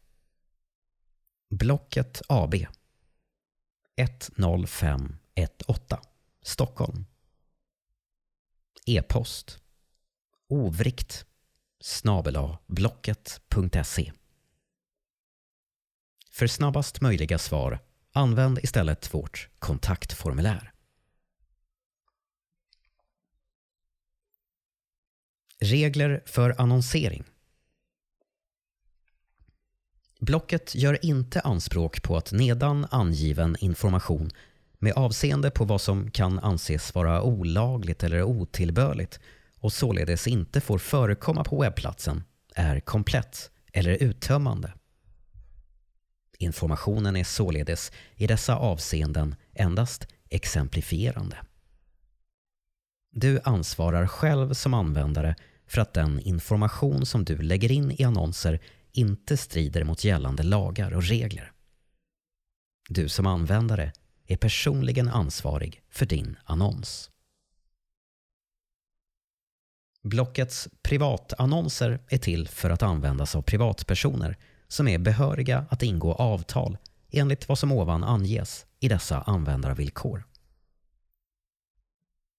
Blocket 1.50 2.22
AB 2.28 2.56
10518 3.96 6.00
Stockholm. 6.41 7.06
E-post. 8.86 9.60
Ovrikt. 10.50 11.26
Blocket.se 12.67 14.12
För 16.32 16.48
snabbast 16.48 17.02
möjliga 17.02 17.39
svar 17.39 17.80
använd 18.12 18.60
istället 18.60 19.13
vårt 19.13 19.50
kontaktformulär. 19.60 20.74
Regler 25.60 26.24
för 26.26 26.62
annonsering. 26.62 27.33
Blocket 30.24 30.76
gör 30.76 31.06
inte 31.06 31.42
anspråk 31.42 32.04
på 32.04 32.18
att 32.18 32.32
nedan 32.32 32.88
angiven 32.92 33.56
information 33.60 34.32
med 34.80 34.94
avseende 34.94 35.52
på 35.52 35.66
vad 35.66 35.82
som 35.82 36.12
kan 36.12 36.40
anses 36.40 36.96
vara 36.96 37.22
olagligt 37.22 38.04
eller 38.04 38.24
otillbörligt 38.24 39.20
och 39.60 39.74
således 39.74 40.28
inte 40.28 40.62
får 40.62 40.78
förekomma 40.78 41.44
på 41.44 41.62
webbplatsen 41.62 42.24
är 42.56 42.80
komplett 42.80 43.52
eller 43.74 44.04
uttömmande. 44.04 44.74
Informationen 46.38 47.16
är 47.16 47.24
således 47.24 47.92
i 48.16 48.28
dessa 48.28 48.56
avseenden 48.56 49.36
endast 49.54 50.08
exemplifierande. 50.30 51.38
Du 53.12 53.40
ansvarar 53.44 54.08
själv 54.08 54.54
som 54.54 54.74
användare 54.74 55.36
för 55.68 55.82
att 55.82 55.94
den 55.94 56.20
information 56.20 57.06
som 57.06 57.26
du 57.26 57.38
lägger 57.42 57.72
in 57.72 57.92
i 57.92 58.04
annonser 58.04 58.60
inte 58.93 59.38
strider 59.38 59.84
mot 59.84 60.03
gällande 60.03 60.43
lagar 60.43 60.91
och 60.91 61.03
regler. 61.03 61.51
Du 62.89 63.10
som 63.10 63.27
användare 63.27 63.93
är 64.27 64.38
personligen 64.38 65.10
ansvarig 65.10 65.82
för 65.89 66.06
din 66.06 66.38
annons. 66.45 67.12
Blockets 70.01 70.69
privatannonser 70.82 71.99
är 72.08 72.17
till 72.17 72.47
för 72.47 72.69
att 72.69 72.84
användas 72.84 73.36
av 73.36 73.41
privatpersoner 73.41 74.38
som 74.67 74.88
är 74.88 74.97
behöriga 74.97 75.65
att 75.69 75.84
ingå 75.84 76.13
avtal 76.13 76.77
enligt 77.12 77.49
vad 77.49 77.60
som 77.60 77.71
ovan 77.71 78.03
anges 78.03 78.65
i 78.79 78.88
dessa 78.88 79.21
användarvillkor. 79.21 80.23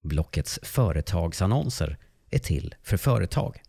Blockets 0.03 0.61
företagsannonser 0.63 1.99
är 2.31 2.39
till 2.39 2.75
för 2.83 2.97
företag. 2.97 3.63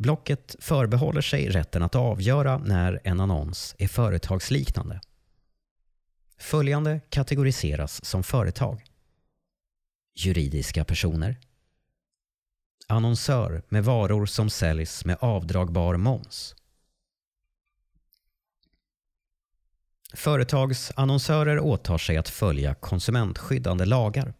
Blocket 0.00 0.56
förbehåller 0.58 1.20
sig 1.20 1.48
rätten 1.48 1.82
att 1.82 1.94
avgöra 1.94 2.58
när 2.58 3.00
en 3.04 3.20
annons 3.20 3.74
är 3.78 3.88
företagsliknande. 3.88 5.00
Följande 6.38 7.00
kategoriseras 7.08 8.04
som 8.04 8.22
företag. 8.22 8.82
Juridiska 10.14 10.84
personer. 10.84 11.36
Annonsör 12.88 13.62
med 13.68 13.84
varor 13.84 14.26
som 14.26 14.50
säljs 14.50 15.04
med 15.04 15.16
avdragbar 15.20 15.96
moms. 15.96 16.54
Företagsannonsörer 20.14 21.60
åtar 21.60 21.98
sig 21.98 22.16
att 22.16 22.28
följa 22.28 22.74
konsumentskyddande 22.74 23.84
lagar 23.84 24.34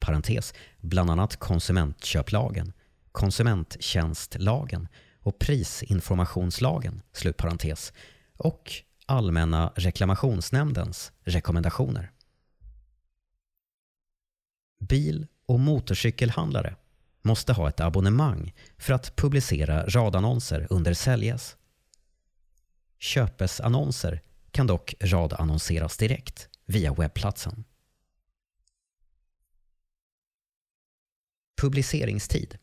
parentes, 0.00 0.54
bland 0.80 1.10
annat 1.10 1.36
konsumentköplagen 1.36 2.72
konsumenttjänstlagen 3.14 4.88
och 5.20 5.38
prisinformationslagen 5.38 7.02
slutparentes, 7.12 7.92
och 8.36 8.72
Allmänna 9.06 9.72
reklamationsnämndens 9.76 11.12
rekommendationer. 11.24 12.12
Bil 14.80 15.26
och 15.46 15.60
motorcykelhandlare 15.60 16.76
måste 17.22 17.52
ha 17.52 17.68
ett 17.68 17.80
abonnemang 17.80 18.54
för 18.78 18.92
att 18.94 19.16
publicera 19.16 19.86
radannonser 19.86 20.66
under 20.70 20.94
säljes. 20.94 21.56
Köpesannonser 22.98 24.22
kan 24.50 24.66
dock 24.66 24.94
radannonseras 25.00 25.96
direkt 25.96 26.48
via 26.64 26.94
webbplatsen. 26.94 27.64
Publiceringstid 31.60 32.58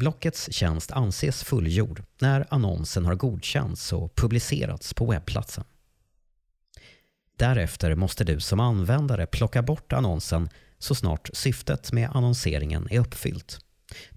Blockets 0.00 0.52
tjänst 0.52 0.92
anses 0.92 1.44
fullgjord 1.44 2.02
när 2.20 2.46
annonsen 2.50 3.04
har 3.04 3.14
godkänts 3.14 3.92
och 3.92 4.14
publicerats 4.14 4.94
på 4.94 5.06
webbplatsen. 5.06 5.64
Därefter 7.36 7.94
måste 7.94 8.24
du 8.24 8.40
som 8.40 8.60
användare 8.60 9.26
plocka 9.26 9.62
bort 9.62 9.92
annonsen 9.92 10.48
så 10.78 10.94
snart 10.94 11.30
syftet 11.32 11.92
med 11.92 12.10
annonseringen 12.12 12.88
är 12.90 13.00
uppfyllt. 13.00 13.58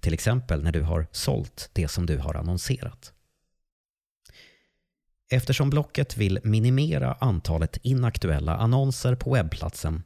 Till 0.00 0.14
exempel 0.14 0.62
när 0.62 0.72
du 0.72 0.82
har 0.82 1.06
sålt 1.12 1.70
det 1.72 1.88
som 1.88 2.06
du 2.06 2.18
har 2.18 2.34
annonserat. 2.34 3.12
Eftersom 5.30 5.70
Blocket 5.70 6.16
vill 6.16 6.38
minimera 6.44 7.16
antalet 7.20 7.78
inaktuella 7.82 8.56
annonser 8.56 9.14
på 9.14 9.34
webbplatsen 9.34 10.02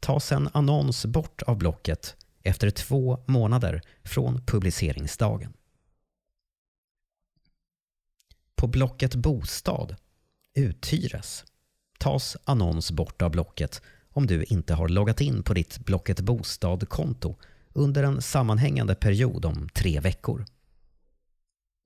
tas 0.00 0.32
en 0.32 0.48
annons 0.52 1.06
bort 1.06 1.42
av 1.42 1.56
Blocket 1.58 2.16
efter 2.48 2.70
två 2.70 3.24
månader 3.26 3.82
från 4.04 4.44
publiceringsdagen. 4.46 5.52
På 8.54 8.66
Blocket 8.66 9.14
Bostad, 9.14 9.96
Uthyres, 10.54 11.44
tas 11.98 12.36
annons 12.44 12.90
bort 12.90 13.22
av 13.22 13.30
Blocket 13.30 13.82
om 14.10 14.26
du 14.26 14.44
inte 14.44 14.74
har 14.74 14.88
loggat 14.88 15.20
in 15.20 15.42
på 15.42 15.54
ditt 15.54 15.78
Blocket 15.78 16.20
Bostad-konto 16.20 17.36
under 17.72 18.02
en 18.02 18.22
sammanhängande 18.22 18.94
period 18.94 19.44
om 19.44 19.68
tre 19.68 20.00
veckor. 20.00 20.46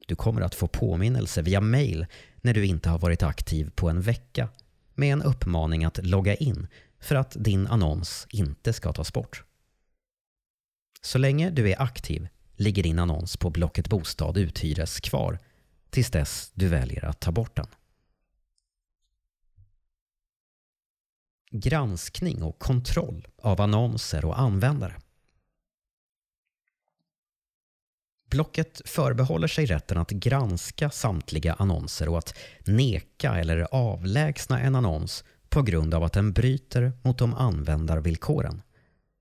Du 0.07 0.17
kommer 0.17 0.41
att 0.41 0.55
få 0.55 0.69
påminnelse 0.69 1.43
via 1.43 1.61
mail 1.61 2.07
när 2.37 2.55
du 2.55 2.67
inte 2.67 2.91
har 2.91 2.99
varit 2.99 3.23
aktiv 3.23 3.71
på 3.75 3.89
en 3.89 4.01
vecka 4.01 4.49
med 4.95 5.13
en 5.13 5.23
uppmaning 5.23 5.85
att 5.85 6.07
logga 6.07 6.35
in 6.35 6.67
för 7.01 7.15
att 7.15 7.37
din 7.39 7.67
annons 7.67 8.27
inte 8.31 8.73
ska 8.73 8.93
tas 8.93 9.13
bort. 9.13 9.45
Så 11.05 11.19
länge 11.19 11.51
du 11.51 11.71
är 11.71 11.83
aktiv 11.83 12.29
ligger 12.57 12.83
din 12.83 12.99
annons 12.99 13.37
på 13.37 13.51
Blocket 13.51 13.89
Bostad 13.89 14.37
Uthyres 14.37 15.01
kvar 15.01 15.39
tills 15.91 16.11
dess 16.11 16.51
du 16.55 16.69
väljer 16.69 17.05
att 17.05 17.21
ta 17.21 17.33
bort 17.33 17.57
den. 17.57 17.67
Granskning 21.51 22.43
och 22.43 22.59
kontroll 22.59 23.29
av 23.37 23.61
annonser 23.61 24.25
och 24.25 24.41
användare. 24.41 24.97
Blocket 28.31 28.83
förbehåller 28.85 29.49
sig 29.49 29.67
rätten 29.67 29.99
att 29.99 30.11
granska 30.11 30.91
samtliga 30.91 31.55
annonser 31.55 32.09
och 32.09 32.19
att 32.19 32.39
neka 32.67 33.35
eller 33.35 33.75
avlägsna 33.75 34.61
en 34.61 34.75
annons 34.75 35.25
på 35.49 35.63
grund 35.63 35.95
av 35.95 36.05
att 36.05 36.13
den 36.13 36.33
bryter 36.33 36.93
mot 37.03 37.19
de 37.19 37.35
användarvillkoren, 37.35 38.63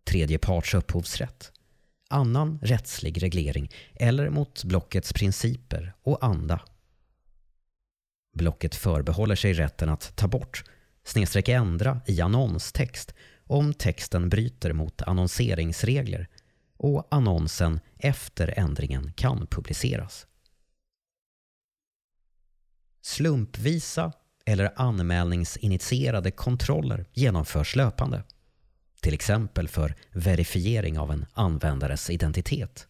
tredje 0.04 0.40
parts 0.40 0.74
upphovsrätt, 0.74 1.52
annan 2.12 2.60
rättslig 2.62 3.24
reglering 3.24 3.72
eller 3.96 4.30
mot 4.30 4.64
blockets 4.64 5.14
principer 5.14 5.94
och 6.04 6.26
anda. 6.26 6.62
Blocket 8.34 8.76
förbehåller 8.76 9.36
sig 9.36 9.54
rätten 9.54 9.90
att 9.90 10.16
ta 10.16 10.28
bort, 10.28 10.64
snedstreck 11.04 11.50
ändra 11.50 12.02
i 12.08 12.22
annonstext 12.22 13.14
om 13.48 13.74
texten 13.74 14.30
bryter 14.30 14.74
mot 14.74 15.02
annonseringsregler 15.02 16.28
och 16.78 17.08
annonsen 17.12 17.80
efter 17.98 18.60
ändringen 18.60 19.14
kan 19.14 19.48
publiceras. 19.48 20.28
Slumpvisa 23.02 24.14
eller 24.46 24.74
anmälningsinitierade 24.76 26.32
kontroller 26.32 27.06
genomförs 27.14 27.76
löpande 27.76 28.24
till 29.02 29.14
exempel 29.14 29.68
för 29.68 29.96
verifiering 30.12 31.00
av 31.00 31.12
en 31.12 31.26
användares 31.34 32.10
identitet. 32.10 32.88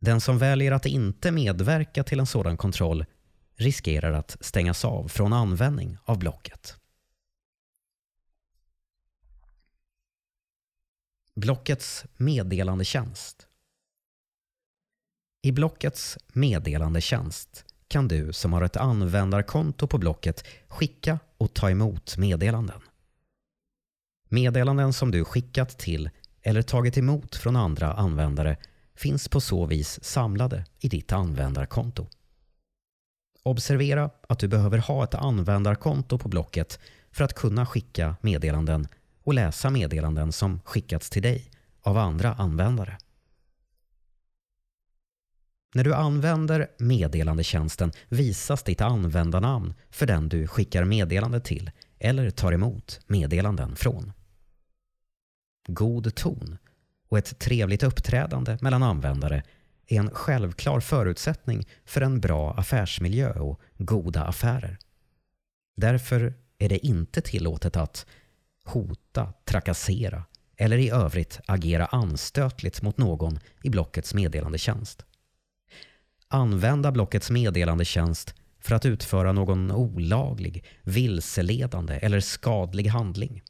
Den 0.00 0.20
som 0.20 0.38
väljer 0.38 0.72
att 0.72 0.86
inte 0.86 1.30
medverka 1.30 2.04
till 2.04 2.20
en 2.20 2.26
sådan 2.26 2.56
kontroll 2.56 3.04
riskerar 3.54 4.12
att 4.12 4.36
stängas 4.40 4.84
av 4.84 5.08
från 5.08 5.32
användning 5.32 5.98
av 6.04 6.18
blocket. 6.18 6.76
Blockets 11.34 12.04
meddelandetjänst 12.16 13.46
I 15.42 15.52
Blockets 15.52 16.18
meddelandetjänst 16.32 17.64
kan 17.88 18.08
du 18.08 18.32
som 18.32 18.52
har 18.52 18.62
ett 18.62 18.76
användarkonto 18.76 19.86
på 19.86 19.98
Blocket 19.98 20.44
skicka 20.68 21.18
och 21.38 21.54
ta 21.54 21.70
emot 21.70 22.16
meddelanden. 22.16 22.80
Meddelanden 24.32 24.92
som 24.92 25.10
du 25.10 25.24
skickat 25.24 25.78
till 25.78 26.10
eller 26.42 26.62
tagit 26.62 26.98
emot 26.98 27.36
från 27.36 27.56
andra 27.56 27.92
användare 27.92 28.56
finns 28.94 29.28
på 29.28 29.40
så 29.40 29.66
vis 29.66 30.04
samlade 30.04 30.64
i 30.80 30.88
ditt 30.88 31.12
användarkonto. 31.12 32.06
Observera 33.42 34.10
att 34.28 34.38
du 34.38 34.48
behöver 34.48 34.78
ha 34.78 35.04
ett 35.04 35.14
användarkonto 35.14 36.18
på 36.18 36.28
Blocket 36.28 36.80
för 37.12 37.24
att 37.24 37.34
kunna 37.34 37.66
skicka 37.66 38.16
meddelanden 38.20 38.88
och 39.24 39.34
läsa 39.34 39.70
meddelanden 39.70 40.32
som 40.32 40.60
skickats 40.60 41.10
till 41.10 41.22
dig 41.22 41.50
av 41.82 41.98
andra 41.98 42.34
användare. 42.34 42.98
När 45.74 45.84
du 45.84 45.94
använder 45.94 46.70
meddelandetjänsten 46.78 47.92
visas 48.08 48.62
ditt 48.62 48.80
användarnamn 48.80 49.74
för 49.90 50.06
den 50.06 50.28
du 50.28 50.46
skickar 50.46 50.84
meddelande 50.84 51.40
till 51.40 51.70
eller 51.98 52.30
tar 52.30 52.52
emot 52.52 53.00
meddelanden 53.06 53.76
från 53.76 54.12
god 55.74 56.14
ton 56.14 56.58
och 57.08 57.18
ett 57.18 57.38
trevligt 57.38 57.82
uppträdande 57.82 58.58
mellan 58.60 58.82
användare 58.82 59.42
är 59.86 59.98
en 59.98 60.10
självklar 60.10 60.80
förutsättning 60.80 61.68
för 61.84 62.00
en 62.00 62.20
bra 62.20 62.54
affärsmiljö 62.54 63.32
och 63.32 63.60
goda 63.78 64.24
affärer. 64.24 64.78
Därför 65.76 66.34
är 66.58 66.68
det 66.68 66.86
inte 66.86 67.20
tillåtet 67.20 67.76
att 67.76 68.06
hota, 68.64 69.32
trakassera 69.44 70.24
eller 70.56 70.78
i 70.78 70.90
övrigt 70.90 71.40
agera 71.46 71.86
anstötligt 71.86 72.82
mot 72.82 72.98
någon 72.98 73.38
i 73.62 73.70
Blockets 73.70 74.14
meddelandetjänst. 74.14 75.04
Använda 76.28 76.92
Blockets 76.92 77.30
meddelandetjänst 77.30 78.34
för 78.60 78.74
att 78.74 78.86
utföra 78.86 79.32
någon 79.32 79.70
olaglig, 79.70 80.64
vilseledande 80.82 81.94
eller 81.94 82.20
skadlig 82.20 82.86
handling. 82.86 83.42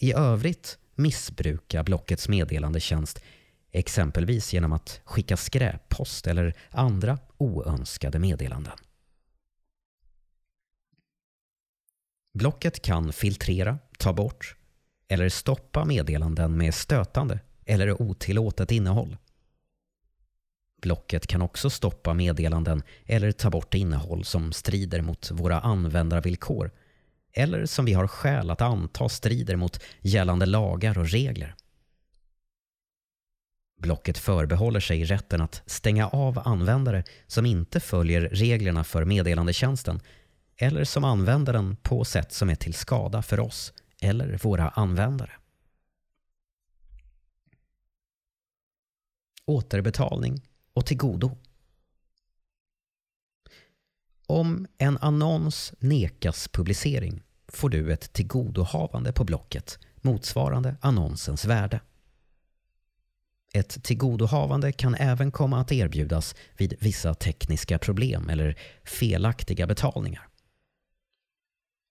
I 0.00 0.12
övrigt 0.12 0.78
missbruka 0.98 1.82
Blockets 1.82 2.28
meddelandetjänst 2.28 3.22
exempelvis 3.70 4.52
genom 4.52 4.72
att 4.72 5.00
skicka 5.04 5.36
skräppost 5.36 6.26
eller 6.26 6.54
andra 6.70 7.18
oönskade 7.36 8.18
meddelanden. 8.18 8.72
Blocket 12.34 12.82
kan 12.82 13.12
filtrera, 13.12 13.78
ta 13.98 14.12
bort 14.12 14.56
eller 15.08 15.28
stoppa 15.28 15.84
meddelanden 15.84 16.56
med 16.56 16.74
stötande 16.74 17.40
eller 17.66 18.02
otillåtet 18.02 18.70
innehåll. 18.70 19.16
Blocket 20.82 21.26
kan 21.26 21.42
också 21.42 21.70
stoppa 21.70 22.14
meddelanden 22.14 22.82
eller 23.06 23.32
ta 23.32 23.50
bort 23.50 23.74
innehåll 23.74 24.24
som 24.24 24.52
strider 24.52 25.02
mot 25.02 25.30
våra 25.30 25.60
användarvillkor 25.60 26.70
eller 27.32 27.66
som 27.66 27.84
vi 27.84 27.92
har 27.92 28.06
skäl 28.06 28.50
att 28.50 28.60
anta 28.60 29.08
strider 29.08 29.56
mot 29.56 29.82
gällande 30.00 30.46
lagar 30.46 30.98
och 30.98 31.08
regler. 31.08 31.54
Blocket 33.78 34.18
förbehåller 34.18 34.80
sig 34.80 35.04
rätten 35.04 35.40
att 35.40 35.62
stänga 35.66 36.08
av 36.08 36.48
användare 36.48 37.04
som 37.26 37.46
inte 37.46 37.80
följer 37.80 38.20
reglerna 38.20 38.84
för 38.84 39.04
meddelandetjänsten 39.04 40.00
eller 40.56 40.84
som 40.84 41.04
använder 41.04 41.52
den 41.52 41.76
på 41.76 42.04
sätt 42.04 42.32
som 42.32 42.50
är 42.50 42.54
till 42.54 42.74
skada 42.74 43.22
för 43.22 43.40
oss 43.40 43.72
eller 44.00 44.38
våra 44.42 44.68
användare. 44.68 45.32
Återbetalning 49.44 50.42
och 50.72 50.86
tillgodo. 50.86 51.36
Om 54.30 54.66
en 54.78 54.98
annons 54.98 55.72
nekas 55.78 56.48
publicering 56.48 57.22
får 57.48 57.70
du 57.70 57.92
ett 57.92 58.12
tillgodohavande 58.12 59.12
på 59.12 59.24
Blocket 59.24 59.78
motsvarande 60.00 60.76
annonsens 60.80 61.44
värde. 61.44 61.80
Ett 63.54 63.84
tillgodohavande 63.84 64.72
kan 64.72 64.94
även 64.94 65.30
komma 65.30 65.60
att 65.60 65.72
erbjudas 65.72 66.34
vid 66.56 66.74
vissa 66.80 67.14
tekniska 67.14 67.78
problem 67.78 68.28
eller 68.28 68.58
felaktiga 68.84 69.66
betalningar. 69.66 70.28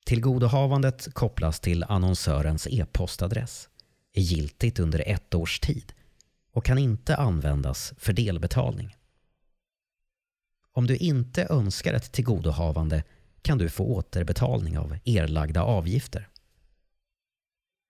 Tillgodohavandet 0.05 1.13
kopplas 1.13 1.59
till 1.59 1.83
annonsörens 1.83 2.67
e-postadress, 2.67 3.69
är 4.13 4.21
giltigt 4.21 4.79
under 4.79 5.03
ett 5.07 5.35
års 5.35 5.59
tid 5.59 5.93
och 6.51 6.65
kan 6.65 6.77
inte 6.77 7.15
användas 7.15 7.93
för 7.97 8.13
delbetalning. 8.13 8.96
Om 10.77 10.87
du 10.87 10.97
inte 10.97 11.47
önskar 11.49 11.93
ett 11.93 12.11
tillgodohavande 12.11 13.03
kan 13.41 13.57
du 13.57 13.69
få 13.69 13.83
återbetalning 13.83 14.77
av 14.77 14.97
erlagda 15.05 15.63
avgifter. 15.63 16.29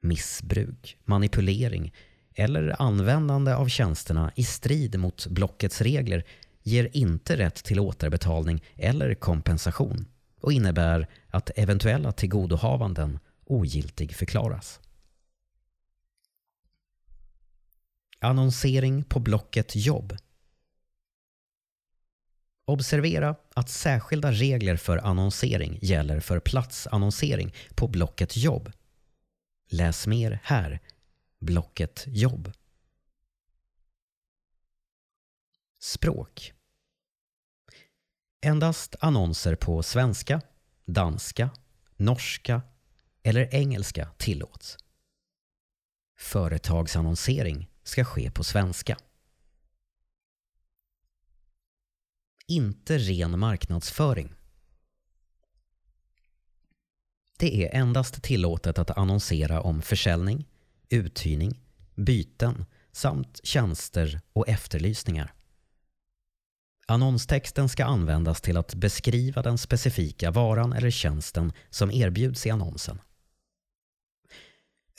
Missbruk, 0.02 0.98
manipulering 1.06 1.94
eller 2.36 2.82
användande 2.82 3.54
av 3.54 3.68
tjänsterna 3.68 4.32
i 4.36 4.44
strid 4.44 5.00
mot 5.00 5.28
blockets 5.28 5.82
regler 5.82 6.24
ger 6.64 6.90
inte 6.94 7.38
rätt 7.38 7.56
till 7.56 7.80
återbetalning 7.80 8.64
eller 8.76 9.16
kompensation 9.16 10.06
och 10.42 10.54
innebär 10.54 11.08
att 11.30 11.52
eventuella 11.56 12.12
tillgodohavanden 12.12 13.20
ogiltig 13.46 14.16
förklaras. 14.16 14.80
Annonsering 18.20 19.04
på 19.04 19.20
Blocket 19.20 19.76
jobb 19.76 20.18
Observera 22.70 23.36
att 23.54 23.70
särskilda 23.70 24.32
regler 24.32 24.78
för 24.78 24.98
annonsering 24.98 25.80
gäller 25.82 26.20
för 26.20 26.40
platsannonsering 26.40 27.54
på 27.76 27.88
Blocket 27.88 28.38
jobb. 28.38 28.72
Läs 29.70 30.08
mer 30.08 30.40
här. 30.44 30.80
Blocket 31.40 32.04
jobb. 32.08 32.52
Språk. 35.80 36.54
Endast 38.42 38.96
annonser 39.00 39.56
på 39.56 39.84
svenska, 39.84 40.42
danska, 40.86 41.50
norska 41.96 42.62
eller 43.24 43.56
engelska 43.56 44.10
tillåts. 44.18 44.78
Företagsannonsering 46.20 47.70
ska 47.84 48.06
ske 48.06 48.32
på 48.32 48.44
svenska. 48.44 48.98
Inte 52.50 52.98
ren 52.98 53.40
marknadsföring. 53.40 54.34
Det 57.40 57.66
är 57.66 57.80
endast 57.80 58.24
tillåtet 58.24 58.80
att 58.80 58.98
annonsera 58.98 59.62
om 59.62 59.82
försäljning, 59.82 60.46
uthyrning, 60.90 61.62
byten 61.96 62.66
samt 62.92 63.40
tjänster 63.44 64.22
och 64.34 64.50
efterlysningar. 64.50 65.34
Annonstexten 66.88 67.70
ska 67.70 67.86
användas 67.86 68.42
till 68.42 68.58
att 68.58 68.76
beskriva 68.76 69.42
den 69.42 69.58
specifika 69.58 70.32
varan 70.32 70.74
eller 70.74 70.90
tjänsten 70.90 71.54
som 71.70 71.92
erbjuds 71.92 72.46
i 72.46 72.50
annonsen. 72.50 73.02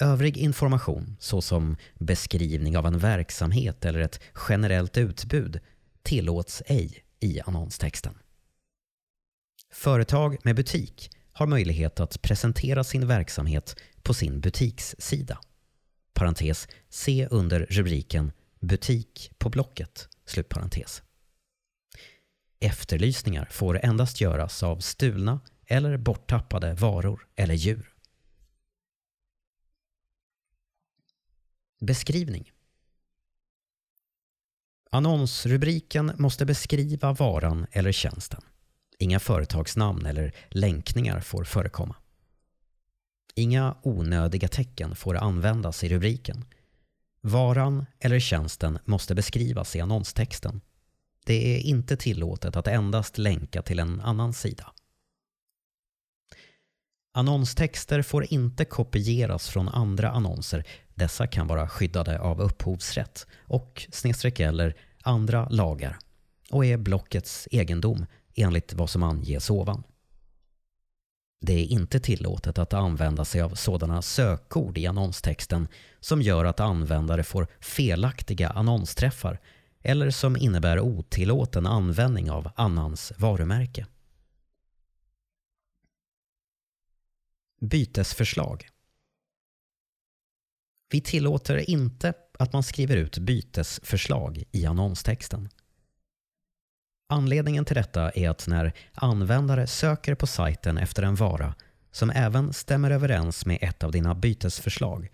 Övrig 0.00 0.36
information 0.36 1.16
såsom 1.20 1.76
beskrivning 1.94 2.78
av 2.78 2.86
en 2.86 2.98
verksamhet 2.98 3.84
eller 3.84 4.00
ett 4.00 4.20
generellt 4.48 4.96
utbud 4.96 5.60
tillåts 6.02 6.62
ej 6.66 7.04
i 7.20 7.40
annonstexten. 7.40 8.18
Företag 9.70 10.36
med 10.44 10.56
butik 10.56 11.10
har 11.32 11.46
möjlighet 11.46 12.00
att 12.00 12.22
presentera 12.22 12.84
sin 12.84 13.06
verksamhet 13.06 13.76
på 14.02 14.14
sin 14.14 14.40
butikssida. 14.40 15.38
Parentes, 16.12 16.68
se 16.88 17.26
under 17.30 17.66
rubriken 17.70 18.32
Butik 18.60 19.30
på 19.38 19.48
Blocket. 19.48 20.08
Slutparentes. 20.24 21.02
Efterlysningar 22.60 23.48
får 23.50 23.84
endast 23.84 24.20
göras 24.20 24.62
av 24.62 24.78
stulna 24.78 25.40
eller 25.66 25.96
borttappade 25.96 26.74
varor 26.74 27.28
eller 27.36 27.54
djur. 27.54 27.94
Beskrivning 31.80 32.52
Annonsrubriken 34.90 36.12
måste 36.18 36.46
beskriva 36.46 37.12
varan 37.12 37.66
eller 37.72 37.92
tjänsten. 37.92 38.40
Inga 38.98 39.20
företagsnamn 39.20 40.06
eller 40.06 40.34
länkningar 40.48 41.20
får 41.20 41.44
förekomma. 41.44 41.96
Inga 43.34 43.76
onödiga 43.82 44.48
tecken 44.48 44.96
får 44.96 45.16
användas 45.16 45.84
i 45.84 45.88
rubriken. 45.88 46.44
Varan 47.20 47.86
eller 48.00 48.20
tjänsten 48.20 48.78
måste 48.84 49.14
beskrivas 49.14 49.76
i 49.76 49.80
annonstexten. 49.80 50.60
Det 51.26 51.56
är 51.56 51.58
inte 51.58 51.96
tillåtet 51.96 52.56
att 52.56 52.66
endast 52.66 53.18
länka 53.18 53.62
till 53.62 53.78
en 53.78 54.00
annan 54.00 54.32
sida. 54.32 54.72
Annonstexter 57.18 58.02
får 58.02 58.32
inte 58.32 58.64
kopieras 58.64 59.48
från 59.48 59.68
andra 59.68 60.10
annonser. 60.10 60.64
Dessa 60.94 61.26
kan 61.26 61.46
vara 61.46 61.68
skyddade 61.68 62.20
av 62.20 62.40
upphovsrätt 62.40 63.26
och 63.40 63.86
snedstreck 63.90 64.40
eller 64.40 64.76
andra 65.02 65.48
lagar 65.48 65.98
och 66.50 66.64
är 66.64 66.76
blockets 66.76 67.48
egendom 67.50 68.06
enligt 68.34 68.72
vad 68.74 68.90
som 68.90 69.02
anges 69.02 69.50
ovan. 69.50 69.82
Det 71.40 71.52
är 71.52 71.64
inte 71.64 72.00
tillåtet 72.00 72.58
att 72.58 72.72
använda 72.72 73.24
sig 73.24 73.40
av 73.40 73.54
sådana 73.54 74.02
sökord 74.02 74.78
i 74.78 74.86
annonstexten 74.86 75.68
som 76.00 76.22
gör 76.22 76.44
att 76.44 76.60
användare 76.60 77.22
får 77.22 77.46
felaktiga 77.60 78.50
annonsträffar 78.50 79.38
eller 79.82 80.10
som 80.10 80.36
innebär 80.36 80.80
otillåten 80.80 81.66
användning 81.66 82.30
av 82.30 82.50
annans 82.56 83.12
varumärke. 83.16 83.86
Bytesförslag 87.60 88.68
Vi 90.90 91.00
tillåter 91.00 91.70
inte 91.70 92.12
att 92.38 92.52
man 92.52 92.62
skriver 92.62 92.96
ut 92.96 93.18
bytesförslag 93.18 94.44
i 94.52 94.66
annonstexten. 94.66 95.48
Anledningen 97.08 97.64
till 97.64 97.76
detta 97.76 98.10
är 98.10 98.30
att 98.30 98.46
när 98.46 98.72
användare 98.92 99.66
söker 99.66 100.14
på 100.14 100.26
sajten 100.26 100.78
efter 100.78 101.02
en 101.02 101.14
vara 101.14 101.54
som 101.90 102.10
även 102.10 102.52
stämmer 102.52 102.90
överens 102.90 103.46
med 103.46 103.58
ett 103.60 103.84
av 103.84 103.92
dina 103.92 104.14
bytesförslag 104.14 105.08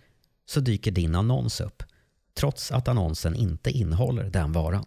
så 0.46 0.60
dyker 0.60 0.90
din 0.90 1.14
annons 1.14 1.60
upp 1.60 1.82
trots 2.34 2.72
att 2.72 2.88
annonsen 2.88 3.34
inte 3.34 3.70
innehåller 3.70 4.30
den 4.30 4.52
varan. 4.52 4.86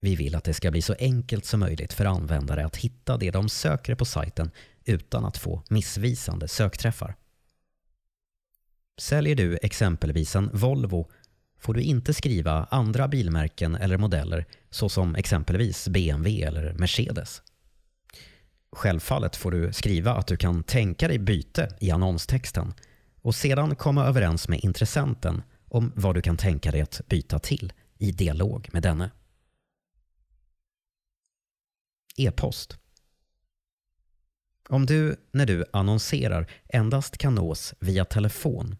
Vi 0.00 0.16
vill 0.16 0.34
att 0.34 0.44
det 0.44 0.54
ska 0.54 0.70
bli 0.70 0.82
så 0.82 0.94
enkelt 0.98 1.44
som 1.44 1.60
möjligt 1.60 1.92
för 1.92 2.04
användare 2.04 2.66
att 2.66 2.76
hitta 2.76 3.16
det 3.16 3.30
de 3.30 3.48
söker 3.48 3.94
på 3.94 4.04
sajten 4.04 4.50
utan 4.84 5.24
att 5.24 5.38
få 5.38 5.62
missvisande 5.70 6.48
sökträffar. 6.48 7.16
Säljer 8.98 9.36
du 9.36 9.58
exempelvis 9.62 10.36
en 10.36 10.50
Volvo 10.52 11.10
får 11.58 11.74
du 11.74 11.82
inte 11.82 12.14
skriva 12.14 12.66
andra 12.70 13.08
bilmärken 13.08 13.74
eller 13.74 13.98
modeller 13.98 14.46
såsom 14.70 15.14
exempelvis 15.14 15.88
BMW 15.88 16.42
eller 16.42 16.74
Mercedes. 16.74 17.42
Självfallet 18.72 19.36
får 19.36 19.50
du 19.50 19.72
skriva 19.72 20.14
att 20.14 20.26
du 20.26 20.36
kan 20.36 20.62
tänka 20.62 21.08
dig 21.08 21.18
byte 21.18 21.76
i 21.80 21.90
annonstexten 21.90 22.74
och 23.22 23.34
sedan 23.34 23.76
komma 23.76 24.06
överens 24.06 24.48
med 24.48 24.60
intressenten 24.62 25.42
om 25.68 25.92
vad 25.96 26.14
du 26.14 26.22
kan 26.22 26.36
tänka 26.36 26.70
dig 26.70 26.80
att 26.80 27.00
byta 27.08 27.38
till 27.38 27.72
i 27.98 28.12
dialog 28.12 28.68
med 28.72 28.82
denne. 28.82 29.10
E-post 32.16 32.78
om 34.72 34.86
du, 34.86 35.16
när 35.32 35.46
du 35.46 35.64
annonserar, 35.72 36.50
endast 36.68 37.18
kan 37.18 37.34
nås 37.34 37.74
via 37.80 38.04
telefon, 38.04 38.76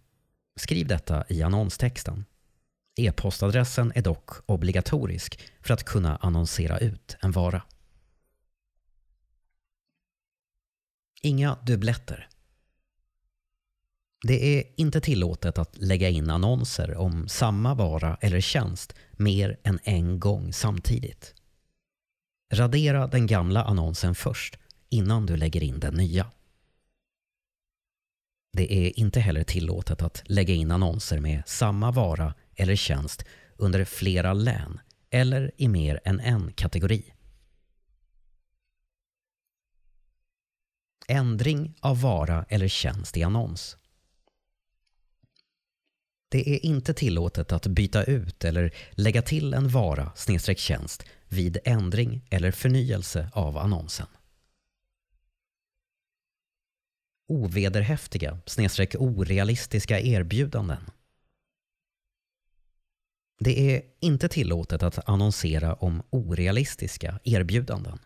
skriv 0.56 0.86
detta 0.86 1.24
i 1.28 1.42
annonstexten. 1.42 2.24
E-postadressen 2.96 3.92
är 3.94 4.02
dock 4.02 4.30
obligatorisk 4.46 5.40
för 5.60 5.74
att 5.74 5.84
kunna 5.84 6.16
annonsera 6.16 6.78
ut 6.78 7.16
en 7.20 7.32
vara. 7.32 7.62
Inga 11.22 11.58
dubbletter. 11.62 12.28
Det 14.22 14.58
är 14.58 14.64
inte 14.76 15.00
tillåtet 15.00 15.58
att 15.58 15.76
lägga 15.78 16.08
in 16.08 16.30
annonser 16.30 16.96
om 16.96 17.28
samma 17.28 17.74
vara 17.74 18.18
eller 18.20 18.40
tjänst 18.40 18.94
mer 19.12 19.60
än 19.64 19.78
en 19.82 20.20
gång 20.20 20.52
samtidigt. 20.52 21.34
Radera 22.52 23.06
den 23.06 23.26
gamla 23.26 23.64
annonsen 23.64 24.14
först 24.14 24.58
innan 24.92 25.26
du 25.26 25.36
lägger 25.36 25.62
in 25.62 25.80
den 25.80 25.94
nya. 25.94 26.30
Det 28.52 28.72
är 28.72 28.98
inte 28.98 29.20
heller 29.20 29.44
tillåtet 29.44 30.02
att 30.02 30.22
lägga 30.26 30.54
in 30.54 30.70
annonser 30.70 31.20
med 31.20 31.42
samma 31.46 31.90
vara 31.90 32.34
eller 32.56 32.76
tjänst 32.76 33.24
under 33.56 33.84
flera 33.84 34.32
län 34.32 34.80
eller 35.10 35.52
i 35.56 35.68
mer 35.68 36.00
än 36.04 36.20
en 36.20 36.52
kategori. 36.52 37.12
Ändring 41.08 41.74
av 41.80 42.00
vara 42.00 42.44
eller 42.48 42.68
tjänst 42.68 43.16
i 43.16 43.22
annons. 43.22 43.76
Det 46.28 46.54
är 46.54 46.66
inte 46.66 46.94
tillåtet 46.94 47.52
att 47.52 47.66
byta 47.66 48.04
ut 48.04 48.44
eller 48.44 48.74
lägga 48.90 49.22
till 49.22 49.54
en 49.54 49.68
vara 49.68 50.12
tjänst 50.56 51.04
vid 51.28 51.58
ändring 51.64 52.26
eller 52.30 52.50
förnyelse 52.50 53.30
av 53.32 53.56
annonsen. 53.56 54.06
Ovederhäftiga 57.32 58.38
snedstreck 58.46 58.94
orealistiska 58.98 60.00
erbjudanden. 60.00 60.90
Det 63.38 63.74
är 63.74 63.82
inte 64.00 64.28
tillåtet 64.28 64.82
att 64.82 65.08
annonsera 65.08 65.74
om 65.74 66.02
orealistiska 66.10 67.20
erbjudanden. 67.24 67.98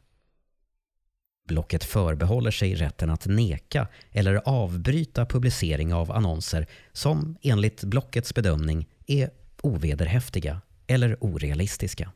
Blocket 1.48 1.84
förbehåller 1.84 2.50
sig 2.50 2.74
rätten 2.74 3.10
att 3.10 3.26
neka 3.26 3.88
eller 4.10 4.42
avbryta 4.44 5.26
publicering 5.26 5.94
av 5.94 6.12
annonser 6.12 6.66
som 6.92 7.36
enligt 7.42 7.84
Blockets 7.84 8.34
bedömning 8.34 8.88
är 9.06 9.30
ovederhäftiga 9.62 10.62
eller 10.86 11.16
orealistiska. 11.20 12.12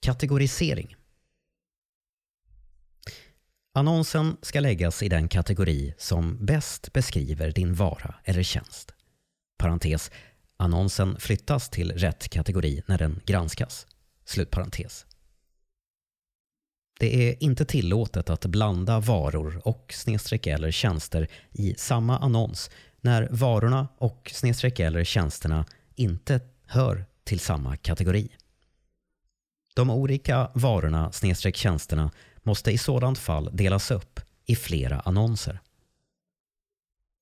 Kategorisering 0.00 0.96
Annonsen 3.76 4.36
ska 4.42 4.60
läggas 4.60 5.02
i 5.02 5.08
den 5.08 5.28
kategori 5.28 5.94
som 5.98 6.46
bäst 6.46 6.92
beskriver 6.92 7.52
din 7.52 7.74
vara 7.74 8.14
eller 8.24 8.42
tjänst. 8.42 8.94
Parentes. 9.58 10.10
Annonsen 10.56 11.16
flyttas 11.20 11.70
till 11.70 11.92
rätt 11.92 12.28
kategori 12.28 12.82
när 12.86 12.98
den 12.98 13.20
granskas. 13.26 13.86
Slutparentes. 14.24 15.06
Det 17.00 17.28
är 17.28 17.42
inte 17.42 17.64
tillåtet 17.64 18.30
att 18.30 18.46
blanda 18.46 19.00
varor 19.00 19.60
och 19.64 19.92
snedstreck 19.96 20.46
eller 20.46 20.70
tjänster 20.70 21.28
i 21.52 21.74
samma 21.78 22.18
annons 22.18 22.70
när 23.00 23.28
varorna 23.30 23.88
och 23.98 24.30
snedstreck 24.34 24.80
eller 24.80 25.04
tjänsterna 25.04 25.64
inte 25.94 26.40
hör 26.66 27.06
till 27.24 27.40
samma 27.40 27.76
kategori. 27.76 28.28
De 29.74 29.90
olika 29.90 30.50
varorna 30.54 31.12
snedstreck 31.12 31.56
tjänsterna 31.56 32.10
måste 32.46 32.70
i 32.70 32.78
sådant 32.78 33.18
fall 33.18 33.50
delas 33.52 33.90
upp 33.90 34.20
i 34.44 34.56
flera 34.56 35.00
annonser. 35.00 35.60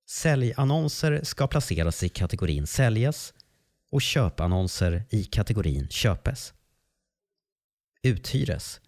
Säljannonser 0.09 1.21
ska 1.23 1.47
placeras 1.47 2.03
i 2.03 2.09
kategorin 2.09 2.67
Säljes 2.67 3.35
och 3.91 4.03
köpannonser 4.03 5.05
i 5.11 5.25
kategorin 5.25 5.89
Köpes. 5.89 6.55
Uthyres 8.03 8.81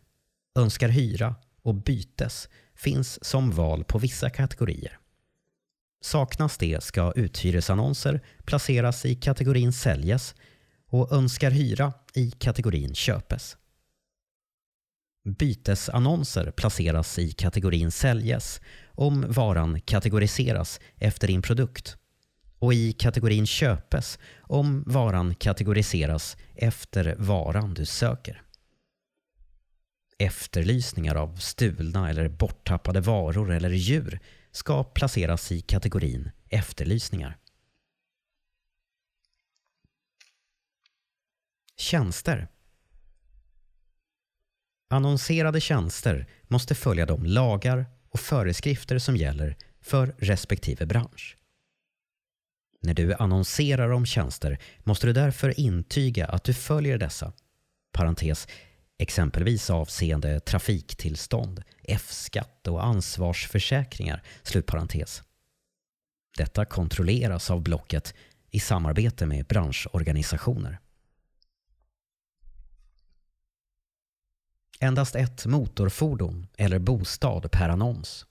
önskar 0.59 0.89
hyra 0.89 1.35
och 1.63 1.75
bytes 1.75 2.49
finns 2.75 3.25
som 3.25 3.51
val 3.51 3.85
på 3.85 3.99
vissa 3.99 4.31
kategorier. 4.31 4.99
Saknas 6.01 6.59
det 6.59 6.83
ska 6.83 7.13
uthyresannonser 7.13 8.21
placeras 8.45 9.07
i 9.07 9.15
kategorin 9.15 9.73
säljes 9.73 10.35
och 10.87 11.13
önskar 11.13 11.51
hyra 11.51 11.93
i 12.15 12.31
kategorin 12.31 12.95
köpes. 12.95 13.57
Bytesannonser 15.27 16.51
placeras 16.51 17.19
i 17.19 17.33
kategorin 17.33 17.91
säljes 17.91 18.61
om 18.95 19.25
varan 19.29 19.81
kategoriseras 19.81 20.81
efter 20.97 21.27
din 21.29 21.43
produkt 21.43 21.97
och 22.59 22.75
i 22.75 22.93
kategorin 22.93 23.47
köpes 23.47 24.19
om 24.41 24.85
varan 24.87 25.35
kategoriseras 25.35 26.37
efter 26.55 27.15
varan 27.19 27.75
du 27.75 27.87
söker 27.87 28.43
efterlysningar 30.19 31.15
av 31.15 31.37
stulna 31.37 32.11
eller 32.11 32.29
borttappade 32.29 33.01
varor 33.01 33.51
eller 33.51 33.71
djur 33.71 34.21
ska 34.51 34.85
placeras 34.85 35.53
i 35.53 35.61
kategorin 35.61 36.31
efterlysningar. 36.49 37.39
Tjänster 41.77 42.49
Annonserade 44.89 45.61
tjänster 45.61 46.27
måste 46.49 46.75
följa 46.75 47.07
de 47.07 47.25
lagar 47.25 47.87
och 48.11 48.21
föreskrifter 48.21 48.99
som 48.99 49.17
gäller 49.17 49.57
för 49.81 50.15
respektive 50.19 50.87
bransch. 50.87 51.37
När 52.83 52.95
du 52.95 53.15
annonserar 53.15 53.91
om 53.91 54.07
tjänster 54.07 54.59
måste 54.85 55.07
du 55.07 55.13
därför 55.13 55.61
intyga 55.61 56.27
att 56.27 56.45
du 56.45 56.55
följer 56.55 56.99
dessa. 56.99 57.33
Parentes, 57.93 58.49
exempelvis 58.99 59.71
avseende 59.71 60.41
trafiktillstånd, 60.41 61.63
F-skatt 61.83 62.67
och 62.69 62.85
ansvarsförsäkringar. 62.85 64.23
Slutparentes. 64.43 65.23
Detta 66.37 66.65
kontrolleras 66.65 67.51
av 67.51 67.63
Blocket 67.63 68.15
i 68.51 68.61
samarbete 68.61 69.27
med 69.27 69.47
branschorganisationer. 69.47 70.79
Endast 74.81 75.17
ett 75.17 75.47
motorfordon 75.47 76.47
eller 76.57 76.79
bostad 76.79 77.51
per 77.51 77.69
annons. 77.69 78.27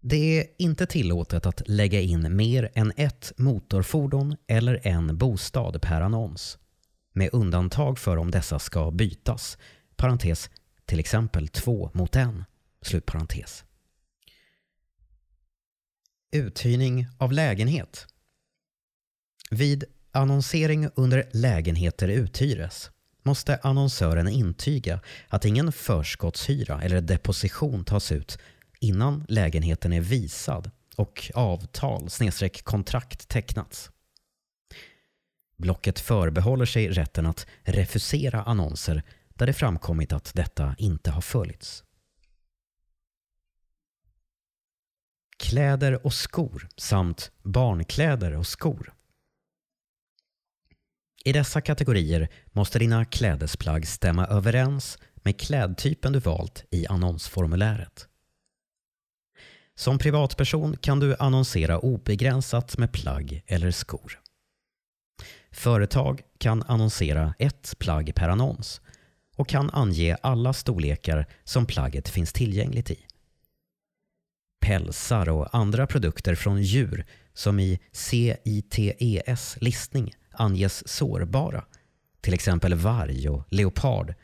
Det 0.00 0.38
är 0.40 0.46
inte 0.58 0.86
tillåtet 0.86 1.46
att 1.46 1.68
lägga 1.68 2.00
in 2.00 2.36
mer 2.36 2.70
än 2.74 2.92
ett 2.96 3.32
motorfordon 3.36 4.36
eller 4.46 4.86
en 4.86 5.16
bostad 5.16 5.82
per 5.82 6.00
annons 6.00 6.58
med 7.12 7.30
undantag 7.32 7.98
för 7.98 8.16
om 8.16 8.30
dessa 8.30 8.58
ska 8.58 8.90
bytas, 8.90 9.58
parentes, 9.96 10.50
till 10.84 11.00
exempel 11.00 11.48
två 11.48 11.90
mot 11.94 12.16
en, 12.16 12.44
slutparentes. 12.82 13.64
Uthyrning 16.32 17.06
av 17.18 17.32
lägenhet. 17.32 18.06
Vid 19.50 19.84
annonsering 20.12 20.88
under 20.94 21.28
lägenheter 21.32 22.08
uthyres 22.08 22.90
måste 23.22 23.60
annonsören 23.62 24.28
intyga 24.28 25.00
att 25.28 25.44
ingen 25.44 25.72
förskottshyra 25.72 26.82
eller 26.82 27.00
deposition 27.00 27.84
tas 27.84 28.12
ut 28.12 28.38
innan 28.80 29.24
lägenheten 29.28 29.92
är 29.92 30.00
visad 30.00 30.70
och 30.96 31.30
avtal 31.34 32.08
kontrakt 32.64 33.28
tecknats. 33.28 33.90
Blocket 35.56 36.00
förbehåller 36.00 36.66
sig 36.66 36.88
rätten 36.88 37.26
att 37.26 37.46
refusera 37.62 38.42
annonser 38.42 39.02
där 39.28 39.46
det 39.46 39.52
framkommit 39.52 40.12
att 40.12 40.34
detta 40.34 40.74
inte 40.78 41.10
har 41.10 41.20
följts. 41.20 41.84
Kläder 45.36 46.06
och 46.06 46.14
skor 46.14 46.68
samt 46.76 47.32
barnkläder 47.42 48.36
och 48.36 48.46
skor. 48.46 48.92
I 51.24 51.32
dessa 51.32 51.60
kategorier 51.60 52.28
måste 52.52 52.78
dina 52.78 53.04
klädesplagg 53.04 53.86
stämma 53.86 54.26
överens 54.26 54.98
med 55.14 55.40
klädtypen 55.40 56.12
du 56.12 56.18
valt 56.18 56.64
i 56.70 56.86
annonsformuläret. 56.86 58.08
Som 59.74 59.98
privatperson 59.98 60.76
kan 60.76 61.00
du 61.00 61.16
annonsera 61.18 61.78
obegränsat 61.78 62.78
med 62.78 62.92
plagg 62.92 63.42
eller 63.46 63.70
skor. 63.70 64.20
Företag 65.50 66.22
kan 66.38 66.62
annonsera 66.62 67.34
ett 67.38 67.74
plagg 67.78 68.14
per 68.14 68.28
annons 68.28 68.80
och 69.36 69.48
kan 69.48 69.70
ange 69.70 70.16
alla 70.22 70.52
storlekar 70.52 71.26
som 71.44 71.66
plagget 71.66 72.08
finns 72.08 72.32
tillgängligt 72.32 72.90
i. 72.90 72.98
Pälsar 74.60 75.28
och 75.28 75.54
andra 75.54 75.86
produkter 75.86 76.34
från 76.34 76.62
djur 76.62 77.06
som 77.32 77.60
i 77.60 77.80
CITES 77.92 79.56
listning 79.60 80.14
anges 80.40 80.88
sårbara, 80.88 81.64
till 82.20 82.34
exempel 82.34 82.74
varg 82.74 83.28
och 83.28 83.44
leopard, 83.50 84.14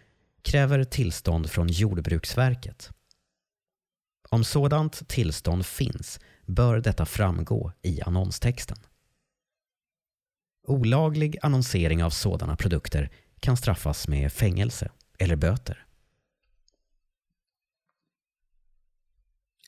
kräver 0.42 0.84
tillstånd 0.84 1.50
från 1.50 1.68
Jordbruksverket. 1.68 2.90
Om 4.28 4.44
sådant 4.44 5.08
tillstånd 5.08 5.66
finns 5.66 6.20
bör 6.46 6.80
detta 6.80 7.06
framgå 7.06 7.72
i 7.82 8.02
annonstexten. 8.02 8.78
Olaglig 10.66 11.38
annonsering 11.42 12.04
av 12.04 12.10
sådana 12.10 12.56
produkter 12.56 13.10
kan 13.40 13.56
straffas 13.56 14.08
med 14.08 14.32
fängelse 14.32 14.90
eller 15.18 15.36
böter. 15.36 15.86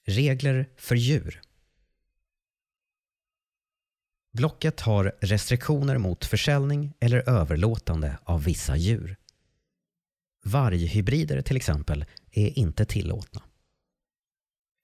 Regler 0.05 0.71
för 0.77 0.95
djur 0.95 1.41
Blocket 4.39 4.81
har 4.81 5.13
restriktioner 5.21 5.99
mot 5.99 6.25
försäljning 6.25 6.93
eller 7.01 7.29
överlåtande 7.29 8.19
av 8.25 8.45
vissa 8.45 8.77
djur. 8.77 9.17
Varghybrider 10.45 11.43
till 11.43 11.57
exempel 11.57 12.05
är 12.31 12.59
inte 12.59 12.85
tillåtna. 12.85 13.43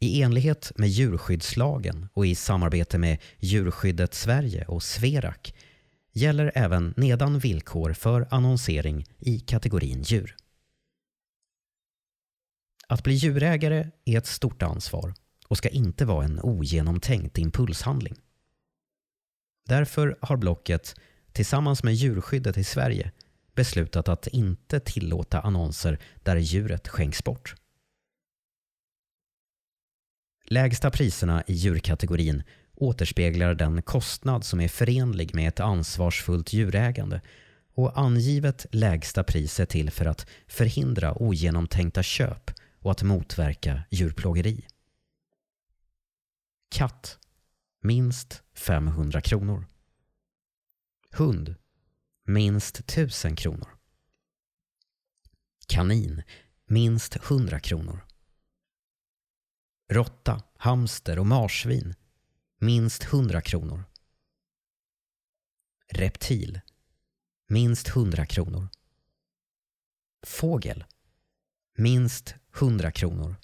I 0.00 0.22
enlighet 0.22 0.72
med 0.76 0.88
djurskyddslagen 0.88 2.08
och 2.12 2.26
i 2.26 2.34
samarbete 2.34 2.98
med 2.98 3.18
Djurskyddet 3.38 4.14
Sverige 4.14 4.64
och 4.64 4.82
Sverak 4.82 5.54
gäller 6.12 6.52
även 6.54 6.94
nedan 6.96 7.38
villkor 7.38 7.92
för 7.92 8.28
annonsering 8.30 9.06
i 9.18 9.40
kategorin 9.40 10.02
djur. 10.02 10.36
Att 12.88 13.02
bli 13.02 13.14
djurägare 13.14 13.90
är 14.04 14.18
ett 14.18 14.26
stort 14.26 14.62
ansvar 14.62 15.14
och 15.48 15.58
ska 15.58 15.68
inte 15.68 16.04
vara 16.04 16.24
en 16.24 16.40
ogenomtänkt 16.40 17.38
impulshandling. 17.38 18.14
Därför 19.64 20.18
har 20.20 20.36
Blocket 20.36 20.94
tillsammans 21.32 21.82
med 21.82 21.94
djurskyddet 21.94 22.58
i 22.58 22.64
Sverige 22.64 23.12
beslutat 23.54 24.08
att 24.08 24.26
inte 24.26 24.80
tillåta 24.80 25.40
annonser 25.40 25.98
där 26.22 26.36
djuret 26.36 26.88
skänks 26.88 27.24
bort. 27.24 27.54
Lägsta 30.44 30.90
priserna 30.90 31.42
i 31.46 31.52
djurkategorin 31.52 32.42
återspeglar 32.74 33.54
den 33.54 33.82
kostnad 33.82 34.44
som 34.44 34.60
är 34.60 34.68
förenlig 34.68 35.34
med 35.34 35.48
ett 35.48 35.60
ansvarsfullt 35.60 36.52
djurägande 36.52 37.20
och 37.74 37.98
angivet 37.98 38.66
lägsta 38.70 39.24
pris 39.24 39.60
är 39.60 39.66
till 39.66 39.90
för 39.90 40.06
att 40.06 40.26
förhindra 40.46 41.14
ogenomtänkta 41.14 42.02
köp 42.02 42.50
och 42.78 42.90
att 42.90 43.02
motverka 43.02 43.82
djurplågeri. 43.90 44.66
Katt 46.70 47.18
minst 47.84 48.42
500 48.54 49.20
kronor. 49.20 49.66
Hund 51.10 51.54
minst 52.26 52.80
1000 52.80 53.36
kronor. 53.36 53.68
Kanin 55.66 56.22
minst 56.66 57.16
100 57.16 57.60
kronor. 57.60 58.06
Råtta, 59.90 60.42
hamster 60.56 61.18
och 61.18 61.26
marsvin 61.26 61.94
minst 62.58 63.04
100 63.04 63.40
kronor. 63.40 63.84
Reptil 65.88 66.60
minst 67.48 67.88
100 67.88 68.26
kronor. 68.26 68.68
Fågel 70.26 70.84
minst 71.76 72.34
100 72.60 72.92
kronor. 72.92 73.36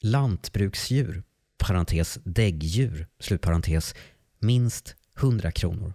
Lantbruksdjur, 0.00 1.24
parentes 1.62 2.18
däggdjur, 2.24 3.08
slutparentes, 3.18 3.94
minst 4.38 4.96
100 5.16 5.52
kronor. 5.52 5.94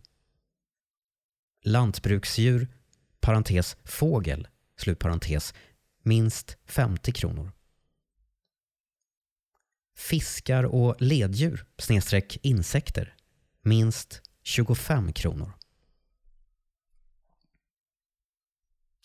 Lantbruksdjur, 1.63 2.67
parentes 3.19 3.77
fågel, 3.83 4.47
slutparentes, 4.77 5.53
minst 6.03 6.57
50 6.65 7.11
kronor. 7.11 7.51
Fiskar 9.97 10.63
och 10.63 10.95
leddjur, 10.99 11.65
snedstreck 11.77 12.37
insekter, 12.41 13.15
minst 13.61 14.21
25 14.43 15.13
kronor. 15.13 15.53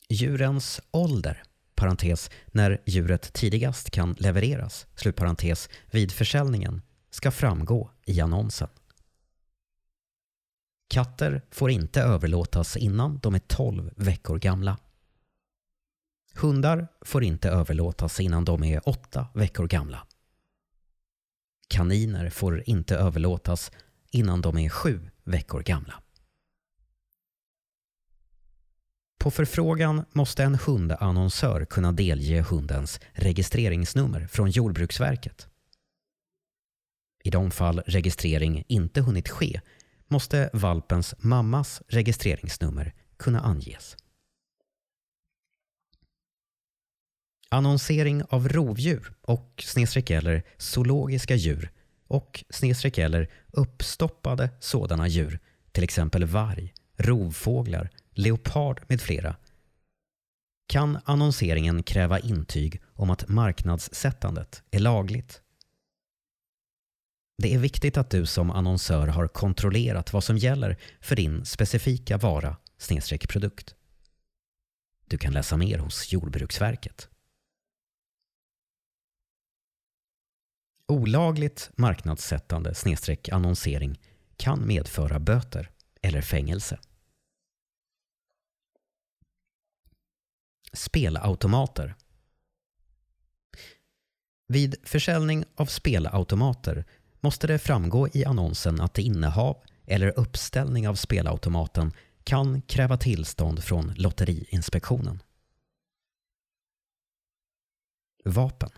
Djurens 0.08 0.80
ålder, 0.90 1.42
parentes, 1.83 2.30
när 2.47 2.83
djuret 2.87 3.33
tidigast 3.33 3.91
kan 3.91 4.12
levereras, 4.18 4.87
slutparentes, 4.95 5.68
vid 5.91 6.12
försäljningen, 6.12 6.83
ska 7.11 7.30
framgå 7.30 7.91
i 8.05 8.20
annonsen. 8.20 8.68
Katter 10.89 11.43
får 11.51 11.70
inte 11.70 12.03
överlåtas 12.03 12.76
innan 12.76 13.18
de 13.18 13.35
är 13.35 13.39
12 13.39 13.91
veckor 13.97 14.39
gamla. 14.39 14.78
Hundar 16.35 16.89
får 17.01 17.24
inte 17.24 17.51
överlåtas 17.51 18.20
innan 18.20 18.45
de 18.45 18.64
är 18.64 18.89
8 18.89 19.26
veckor 19.35 19.66
gamla. 19.66 20.07
Kaniner 21.68 22.30
får 22.30 22.62
inte 22.66 22.97
överlåtas 22.97 23.72
innan 24.11 24.41
de 24.41 24.59
är 24.59 24.68
7 24.68 25.11
veckor 25.24 25.62
gamla. 25.62 25.95
På 29.22 29.30
förfrågan 29.30 30.04
måste 30.12 30.44
en 30.44 30.54
hundannonsör 30.54 31.64
kunna 31.64 31.92
delge 31.92 32.40
hundens 32.42 33.00
registreringsnummer 33.12 34.26
från 34.26 34.50
Jordbruksverket. 34.50 35.48
I 37.24 37.30
de 37.30 37.50
fall 37.50 37.82
registrering 37.86 38.64
inte 38.68 39.00
hunnit 39.00 39.28
ske 39.28 39.60
måste 40.08 40.50
valpens 40.52 41.14
mammas 41.18 41.82
registreringsnummer 41.88 42.94
kunna 43.16 43.40
anges. 43.40 43.96
Annonsering 47.48 48.22
av 48.28 48.48
rovdjur 48.48 49.14
och 49.20 49.64
snedstreck 49.66 50.10
eller 50.10 50.42
zoologiska 50.56 51.34
djur 51.34 51.70
och 52.06 52.44
snedstreck 52.50 52.98
eller 52.98 53.28
uppstoppade 53.50 54.50
sådana 54.60 55.08
djur, 55.08 55.38
till 55.72 55.84
exempel 55.84 56.24
varg, 56.24 56.74
rovfåglar, 56.96 57.90
leopard 58.12 58.84
med 58.88 59.00
flera, 59.00 59.36
kan 60.66 60.98
annonseringen 61.04 61.82
kräva 61.82 62.18
intyg 62.18 62.82
om 62.86 63.10
att 63.10 63.28
marknadssättandet 63.28 64.62
är 64.70 64.78
lagligt. 64.78 65.42
Det 67.38 67.54
är 67.54 67.58
viktigt 67.58 67.96
att 67.96 68.10
du 68.10 68.26
som 68.26 68.50
annonsör 68.50 69.06
har 69.06 69.28
kontrollerat 69.28 70.12
vad 70.12 70.24
som 70.24 70.38
gäller 70.38 70.78
för 71.00 71.16
din 71.16 71.44
specifika 71.44 72.18
vara 72.18 72.56
snedstreck 72.78 73.28
produkt. 73.28 73.74
Du 75.06 75.18
kan 75.18 75.32
läsa 75.32 75.56
mer 75.56 75.78
hos 75.78 76.12
Jordbruksverket. 76.12 77.08
Olagligt 80.88 81.70
marknadssättande 81.76 82.74
snedstreck 82.74 83.28
annonsering 83.28 84.00
kan 84.36 84.66
medföra 84.66 85.18
böter 85.18 85.70
eller 86.02 86.22
fängelse. 86.22 86.78
Spelautomater 90.72 91.94
Vid 94.46 94.76
försäljning 94.82 95.44
av 95.56 95.66
spelautomater 95.66 96.84
måste 97.20 97.46
det 97.46 97.58
framgå 97.58 98.08
i 98.08 98.24
annonsen 98.24 98.80
att 98.80 98.98
innehav 98.98 99.62
eller 99.86 100.18
uppställning 100.18 100.88
av 100.88 100.94
spelautomaten 100.94 101.92
kan 102.24 102.62
kräva 102.62 102.96
tillstånd 102.96 103.64
från 103.64 103.94
Lotteriinspektionen. 103.96 105.22
Vapen 108.24 108.70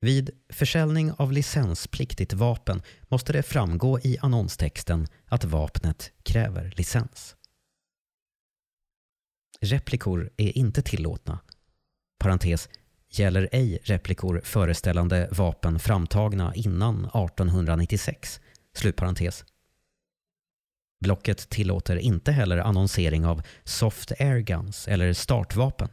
vid 0.00 0.30
försäljning 0.48 1.12
av 1.12 1.32
licenspliktigt 1.32 2.32
vapen 2.32 2.82
måste 3.08 3.32
det 3.32 3.42
framgå 3.42 4.00
i 4.00 4.18
annonstexten 4.18 5.06
att 5.26 5.44
vapnet 5.44 6.12
kräver 6.22 6.74
licens. 6.76 7.36
Replikor 9.60 10.30
är 10.36 10.58
inte 10.58 10.82
tillåtna. 10.82 11.38
Parentes, 12.18 12.68
gäller 13.10 13.48
ej 13.52 13.78
replikor 13.82 14.40
föreställande 14.44 15.28
vapen 15.32 15.78
framtagna 15.78 16.54
innan 16.54 17.04
1896. 17.04 18.40
Slutparentes. 18.74 19.44
Blocket 21.00 21.48
tillåter 21.48 21.96
inte 21.96 22.32
heller 22.32 22.58
annonsering 22.58 23.26
av 23.26 23.42
soft 23.64 24.12
airguns 24.20 24.88
eller 24.88 25.12
startvapen. 25.12 25.88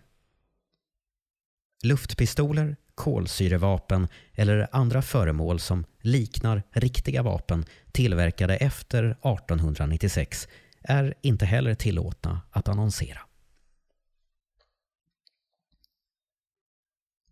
Luftpistoler, 1.83 2.75
kolsyrevapen 2.95 4.07
eller 4.33 4.67
andra 4.71 5.01
föremål 5.01 5.59
som 5.59 5.85
liknar 6.01 6.63
riktiga 6.71 7.23
vapen 7.23 7.65
tillverkade 7.91 8.55
efter 8.55 9.03
1896 9.03 10.47
är 10.81 11.13
inte 11.21 11.45
heller 11.45 11.75
tillåtna 11.75 12.41
att 12.51 12.67
annonsera. 12.67 13.21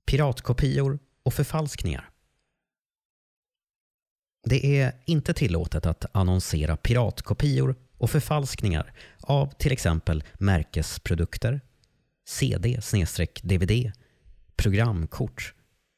Piratkopior 0.06 1.00
och 1.24 1.34
förfalskningar. 1.34 2.10
Det 4.44 4.82
är 4.82 4.94
inte 5.06 5.34
tillåtet 5.34 5.86
att 5.86 6.16
annonsera 6.16 6.78
piratkopior 6.78 7.76
och 7.98 8.10
förfalskningar 8.10 8.94
av 9.20 9.54
till 9.58 9.72
exempel 9.72 10.24
märkesprodukter, 10.40 11.62
CD-DVD 12.26 13.92
programkort 14.56 15.54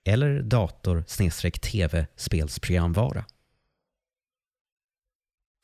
eller 0.08 0.41
dator-tv-spelsprogramvara. 0.41 3.26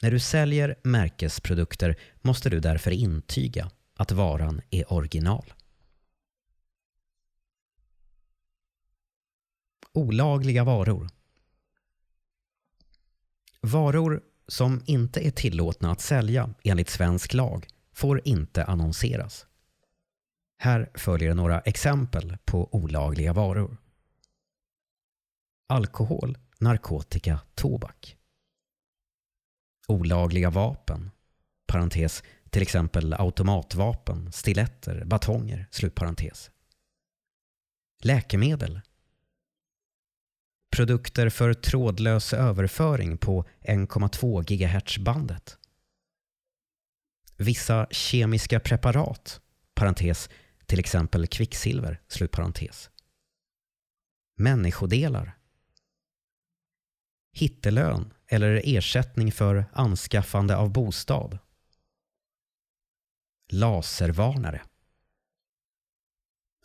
När 0.01 0.11
du 0.11 0.19
säljer 0.19 0.75
märkesprodukter 0.83 1.95
måste 2.21 2.49
du 2.49 2.59
därför 2.59 2.91
intyga 2.91 3.71
att 3.95 4.11
varan 4.11 4.61
är 4.69 4.93
original. 4.93 5.53
Olagliga 9.93 10.63
varor 10.63 11.09
Varor 13.61 14.21
som 14.47 14.81
inte 14.85 15.27
är 15.27 15.31
tillåtna 15.31 15.91
att 15.91 16.01
sälja 16.01 16.53
enligt 16.63 16.89
svensk 16.89 17.33
lag 17.33 17.67
får 17.93 18.21
inte 18.27 18.65
annonseras. 18.65 19.47
Här 20.57 20.91
följer 20.95 21.33
några 21.33 21.59
exempel 21.59 22.37
på 22.45 22.75
olagliga 22.75 23.33
varor. 23.33 23.77
Alkohol, 25.67 26.37
narkotika, 26.59 27.39
tobak. 27.55 28.17
Olagliga 29.87 30.49
vapen, 30.49 31.11
parentes, 31.67 32.23
till 32.49 32.61
exempel 32.61 33.13
automatvapen, 33.13 34.31
stiletter, 34.31 35.05
batonger, 35.05 35.67
slutparentes. 35.71 36.51
Läkemedel, 38.03 38.81
Produkter 40.71 41.29
för 41.29 41.53
trådlös 41.53 42.33
överföring 42.33 43.17
på 43.17 43.45
1,2 43.61 44.43
GHz-bandet. 44.43 45.57
Vissa 47.37 47.87
kemiska 47.91 48.59
preparat, 48.59 49.41
parentes, 49.73 50.29
till 50.65 50.79
exempel 50.79 51.27
kvicksilver, 51.27 52.01
slutparentes. 52.07 52.89
Människodelar. 54.37 55.37
Hittelön 57.33 58.13
eller 58.27 58.61
ersättning 58.65 59.31
för 59.31 59.65
anskaffande 59.73 60.57
av 60.57 60.71
bostad. 60.71 61.39
Laservarnare. 63.51 64.61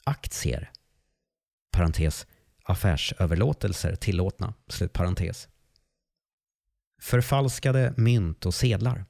Aktier. 0.05 0.73
Parentes, 1.71 2.27
affärsöverlåtelser 2.67 3.97
tillåtna. 3.97 4.55
Slutparentes. 4.69 5.49
Förfalskade 7.01 7.95
mynt 7.97 8.47
och 8.47 8.55
sedlar. 8.55 9.05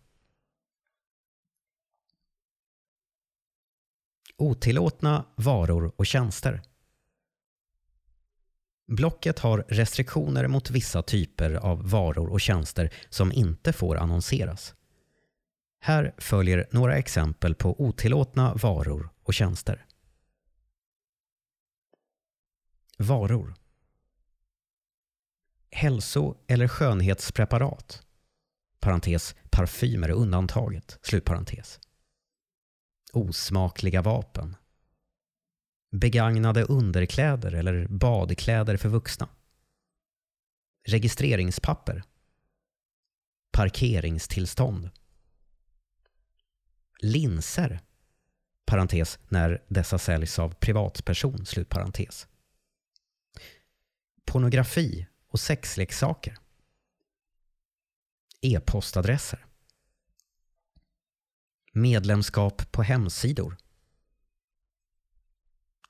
Otillåtna 4.36 5.26
varor 5.36 5.92
och 5.96 6.06
tjänster. 6.06 6.62
Blocket 8.86 9.38
har 9.38 9.64
restriktioner 9.68 10.48
mot 10.48 10.70
vissa 10.70 11.02
typer 11.02 11.54
av 11.54 11.90
varor 11.90 12.28
och 12.28 12.40
tjänster 12.40 12.92
som 13.08 13.32
inte 13.32 13.72
får 13.72 13.96
annonseras. 13.96 14.74
Här 15.80 16.14
följer 16.18 16.68
några 16.70 16.96
exempel 16.96 17.54
på 17.54 17.80
otillåtna 17.80 18.54
varor 18.54 19.08
och 19.22 19.34
tjänster. 19.34 19.85
Varor 22.96 23.54
Hälso 25.70 26.36
eller 26.46 26.68
skönhetspreparat 26.68 28.06
parentes, 28.86 29.34
parfymer 29.50 30.08
är 30.08 30.12
undantaget, 30.12 30.98
slutparentes. 31.02 31.80
Osmakliga 33.12 34.02
vapen 34.02 34.56
begagnade 35.90 36.62
underkläder 36.62 37.54
eller 37.54 37.86
badkläder 37.88 38.76
för 38.76 38.88
vuxna. 38.88 39.28
Registreringspapper. 40.88 42.02
Parkeringstillstånd. 43.52 44.90
Linser. 46.98 47.80
Parentes 48.66 49.18
när 49.28 49.64
dessa 49.68 49.98
säljs 49.98 50.38
av 50.38 50.54
privatperson. 50.54 51.46
Slutparentes. 51.46 52.28
Pornografi 54.26 55.06
och 55.28 55.40
sexleksaker. 55.40 56.36
E-postadresser. 58.40 59.46
Medlemskap 61.72 62.72
på 62.72 62.82
hemsidor 62.82 63.56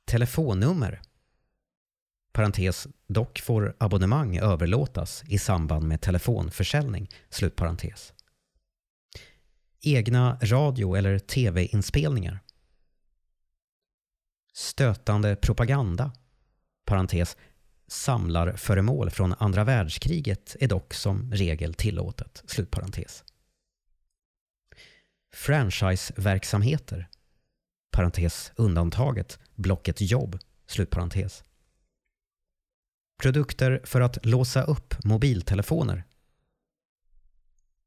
telefonnummer. 0.07 1.03
Parentes, 2.32 2.87
dock 3.07 3.41
får 3.41 3.76
abonnemang 3.78 4.39
överlåtas 4.39 5.24
i 5.26 5.39
samband 5.39 5.89
med 5.89 6.01
telefonförsäljning. 6.01 7.09
Slutparentes. 7.28 8.12
Egna 9.80 10.39
radio 10.43 10.95
eller 10.97 11.18
tv-inspelningar. 11.18 12.41
Stötande 14.53 15.37
propaganda. 15.37 16.12
Parentes, 16.84 17.37
samlarföremål 17.89 19.11
från 19.11 19.34
andra 19.39 19.64
världskriget 19.64 20.57
är 20.61 20.68
dock 20.68 20.95
som 20.95 21.32
regel 21.32 21.74
tillåtet. 21.74 22.43
Slutparentes. 22.47 23.24
Franchiseverksamheter 25.34 27.09
parentes 27.97 28.53
undantaget, 28.57 29.39
blocket 29.55 30.01
jobb, 30.01 30.39
slutparentes. 30.66 31.45
Produkter 33.22 33.80
för 33.84 34.01
att 34.01 34.26
låsa 34.26 34.62
upp 34.62 35.05
mobiltelefoner. 35.05 36.05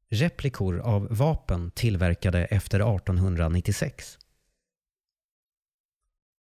Replikor 0.08 0.78
av 0.78 1.08
vapen 1.10 1.70
tillverkade 1.70 2.44
efter 2.44 2.94
1896. 2.96 4.18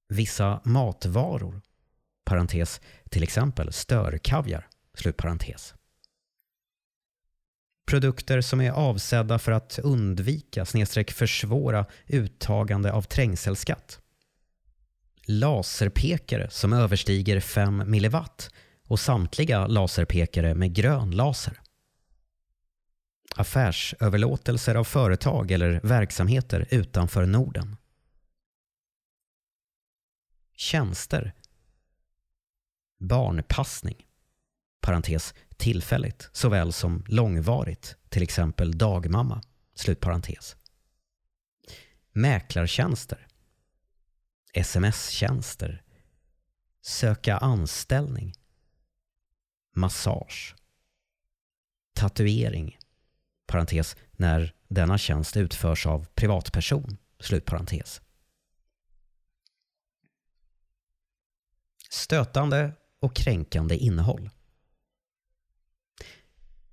Vissa 0.07 0.61
matvaror, 0.63 1.61
parentes, 2.25 2.81
till 3.09 3.23
exempel 3.23 3.73
störkaviar, 3.73 4.67
slutparentes. 4.93 5.73
Produkter 7.85 8.41
som 8.41 8.61
är 8.61 8.71
avsedda 8.71 9.39
för 9.39 9.51
att 9.51 9.79
undvika 9.79 10.65
snedstreck 10.65 11.11
försvåra 11.11 11.85
uttagande 12.07 12.93
av 12.93 13.01
trängselskatt. 13.01 13.99
Laserpekare 15.27 16.49
som 16.49 16.73
överstiger 16.73 17.39
5 17.39 17.83
milliwatt 17.91 18.49
och 18.87 18.99
samtliga 18.99 19.67
laserpekare 19.67 20.55
med 20.55 20.73
grön 20.73 21.11
laser. 21.11 21.59
Affärsöverlåtelser 23.35 24.75
av 24.75 24.83
företag 24.83 25.51
eller 25.51 25.79
verksamheter 25.83 26.67
utanför 26.71 27.25
Norden. 27.25 27.77
Tjänster. 30.55 31.33
Barnpassning. 32.97 34.07
Parentes, 34.81 35.33
tillfälligt 35.57 36.29
såväl 36.31 36.73
som 36.73 37.03
långvarigt, 37.07 37.97
till 38.09 38.23
exempel 38.23 38.77
dagmamma, 38.77 39.41
slutparentes. 39.75 40.55
Mäklartjänster, 42.11 43.27
sms-tjänster, 44.53 45.83
söka 46.81 47.37
anställning, 47.37 48.33
massage, 49.75 50.55
tatuering, 51.93 52.77
parentes, 53.47 53.95
när 54.11 54.55
denna 54.67 54.97
tjänst 54.97 55.37
utförs 55.37 55.85
av 55.85 56.05
privatperson, 56.05 56.97
slutparentes. 57.19 58.01
Stötande 61.89 62.73
och 63.01 63.15
kränkande 63.15 63.77
innehåll. 63.77 64.29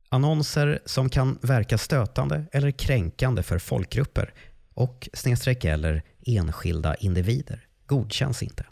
Annonser 0.08 0.82
som 0.84 1.08
kan 1.08 1.38
verka 1.42 1.78
stötande 1.78 2.44
eller 2.52 2.70
kränkande 2.70 3.42
för 3.42 3.58
folkgrupper 3.58 4.34
och 4.74 5.08
snedstreck 5.12 5.64
eller 5.64 6.02
enskilda 6.26 6.94
individer 6.94 7.66
godkänns 7.86 8.42
inte. 8.42 8.66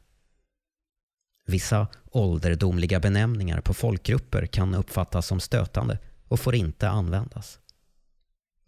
Vissa 1.47 1.89
ålderdomliga 2.05 3.01
benämningar 3.01 3.61
på 3.61 3.75
folkgrupper 3.75 4.47
kan 4.47 4.75
uppfattas 4.75 5.27
som 5.27 5.41
stötande 5.41 5.99
och 6.29 6.41
får 6.41 6.55
inte 6.55 6.89
användas. 6.89 7.59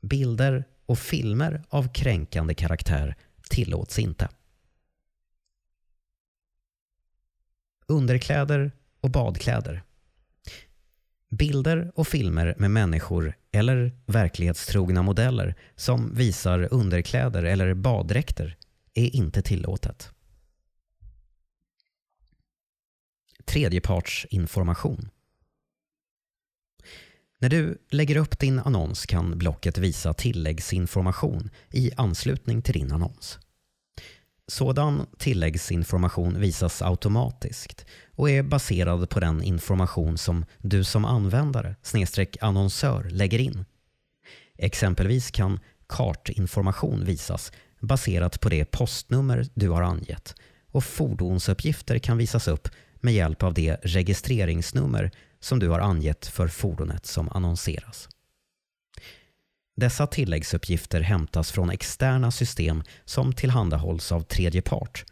Bilder 0.03 0.65
och 0.87 0.99
filmer 0.99 1.63
av 1.69 1.93
kränkande 1.93 2.55
karaktär 2.55 3.17
tillåts 3.51 3.99
inte. 3.99 4.29
Underkläder 7.93 8.73
och 9.01 9.11
badkläder 9.11 9.83
Bilder 11.31 11.93
och 11.95 12.09
filmer 12.09 12.55
med 12.59 12.71
människor 12.71 13.35
eller 13.53 13.93
verklighetstrogna 14.07 15.03
modeller 15.03 15.55
som 15.77 16.15
visar 16.15 16.69
underkläder 16.71 17.43
eller 17.43 17.75
baddräkter 17.75 18.57
är 18.95 19.17
inte 19.17 19.43
tillåtet. 19.43 20.11
Tredjepartsinformation 23.45 25.11
När 27.39 27.49
du 27.49 27.79
lägger 27.91 28.17
upp 28.17 28.39
din 28.39 28.59
annons 28.59 29.07
kan 29.07 29.39
blocket 29.39 29.79
visa 29.79 30.15
tilläggsinformation 30.15 31.51
i 31.71 31.91
anslutning 31.97 32.63
till 32.63 32.75
din 32.75 32.93
annons. 32.93 33.39
Sådan 34.53 35.07
tilläggsinformation 35.19 36.41
visas 36.41 36.83
automatiskt 36.83 37.87
och 38.17 38.31
är 38.31 38.43
baserad 38.43 39.11
på 39.11 39.21
den 39.21 39.43
information 39.43 40.19
som 40.19 40.45
du 40.59 40.85
som 40.85 41.05
användare 41.05 41.77
annonsör 42.41 43.05
lägger 43.05 43.39
in. 43.39 43.65
Exempelvis 44.59 45.31
kan 45.31 45.61
kartinformation 45.89 47.05
visas 47.05 47.53
baserat 47.81 48.41
på 48.41 48.49
det 48.49 48.65
postnummer 48.65 49.47
du 49.55 49.69
har 49.69 49.83
angett 49.83 50.35
och 50.73 50.85
fordonsuppgifter 50.85 51.99
kan 51.99 52.19
visas 52.19 52.49
upp 52.49 52.69
med 53.01 53.15
hjälp 53.15 53.43
av 53.43 53.55
det 53.55 53.77
registreringsnummer 53.83 55.11
som 55.41 55.59
du 55.59 55.69
har 55.69 55.81
angett 55.81 56.27
för 56.27 56.49
fordonet 56.49 57.07
som 57.07 57.29
annonseras. 57.29 58.09
Dessa 59.75 60.07
tilläggsuppgifter 60.07 61.01
hämtas 61.01 61.53
från 61.53 61.71
externa 61.71 62.31
system 62.31 62.83
som 63.05 63.33
tillhandahålls 63.33 64.13
av 64.13 64.21
tredje 64.21 64.63
part 64.63 65.05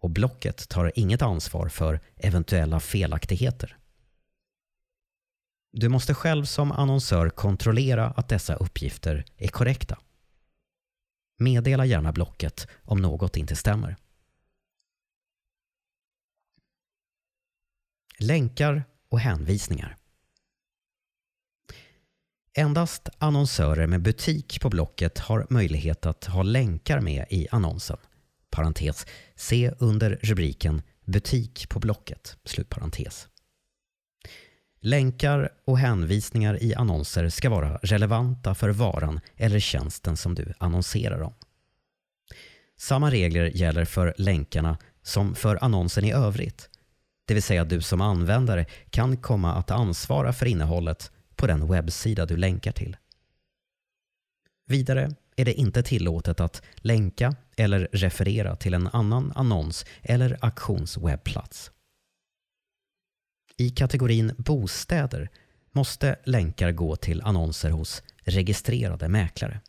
och 0.00 0.10
blocket 0.10 0.68
tar 0.68 0.92
inget 0.94 1.22
ansvar 1.22 1.68
för 1.68 2.00
eventuella 2.16 2.80
felaktigheter. 2.80 3.78
Du 5.72 5.88
måste 5.88 6.14
själv 6.14 6.44
som 6.44 6.72
annonsör 6.72 7.30
kontrollera 7.30 8.06
att 8.06 8.28
dessa 8.28 8.54
uppgifter 8.54 9.24
är 9.36 9.48
korrekta. 9.48 9.98
Meddela 11.38 11.84
gärna 11.84 12.12
Blocket 12.12 12.68
om 12.82 13.02
något 13.02 13.36
inte 13.36 13.56
stämmer. 13.56 13.96
Länkar 18.18 18.84
och 19.08 19.20
hänvisningar. 19.20 19.96
Endast 22.56 23.08
annonsörer 23.18 23.86
med 23.86 24.02
butik 24.02 24.60
på 24.60 24.70
Blocket 24.70 25.18
har 25.18 25.46
möjlighet 25.50 26.06
att 26.06 26.24
ha 26.24 26.42
länkar 26.42 27.00
med 27.00 27.26
i 27.30 27.48
annonsen. 27.50 27.96
Parentes, 28.50 29.06
se 29.36 29.70
under 29.78 30.18
rubriken 30.22 30.82
Butik 31.04 31.68
på 31.68 31.78
Blocket. 31.78 32.36
Slutparentes. 32.44 33.28
Länkar 34.80 35.50
och 35.66 35.78
hänvisningar 35.78 36.62
i 36.62 36.74
annonser 36.74 37.28
ska 37.28 37.50
vara 37.50 37.76
relevanta 37.76 38.54
för 38.54 38.68
varan 38.68 39.20
eller 39.36 39.58
tjänsten 39.58 40.16
som 40.16 40.34
du 40.34 40.52
annonserar 40.58 41.22
om. 41.22 41.34
Samma 42.76 43.10
regler 43.10 43.44
gäller 43.44 43.84
för 43.84 44.14
länkarna 44.18 44.78
som 45.02 45.34
för 45.34 45.64
annonsen 45.64 46.04
i 46.04 46.12
övrigt. 46.12 46.68
Det 47.26 47.34
vill 47.34 47.42
säga 47.42 47.62
att 47.62 47.68
du 47.68 47.82
som 47.82 48.00
användare 48.00 48.66
kan 48.90 49.16
komma 49.16 49.54
att 49.54 49.70
ansvara 49.70 50.32
för 50.32 50.46
innehållet 50.46 51.10
på 51.44 51.48
den 51.48 51.68
webbsida 51.68 52.26
du 52.26 52.36
länkar 52.36 52.72
till. 52.72 52.96
Vidare 54.66 55.14
är 55.36 55.44
det 55.44 55.52
inte 55.52 55.82
tillåtet 55.82 56.40
att 56.40 56.62
länka 56.76 57.36
eller 57.56 57.88
referera 57.92 58.56
till 58.56 58.74
en 58.74 58.86
annan 58.86 59.32
annons 59.34 59.86
eller 60.02 60.38
auktionswebbplats. 60.40 61.70
I 63.56 63.70
kategorin 63.70 64.34
bostäder 64.38 65.30
måste 65.72 66.16
länkar 66.24 66.72
gå 66.72 66.96
till 66.96 67.22
annonser 67.22 67.70
hos 67.70 68.02
registrerade 68.16 69.08
mäklare. 69.08 69.60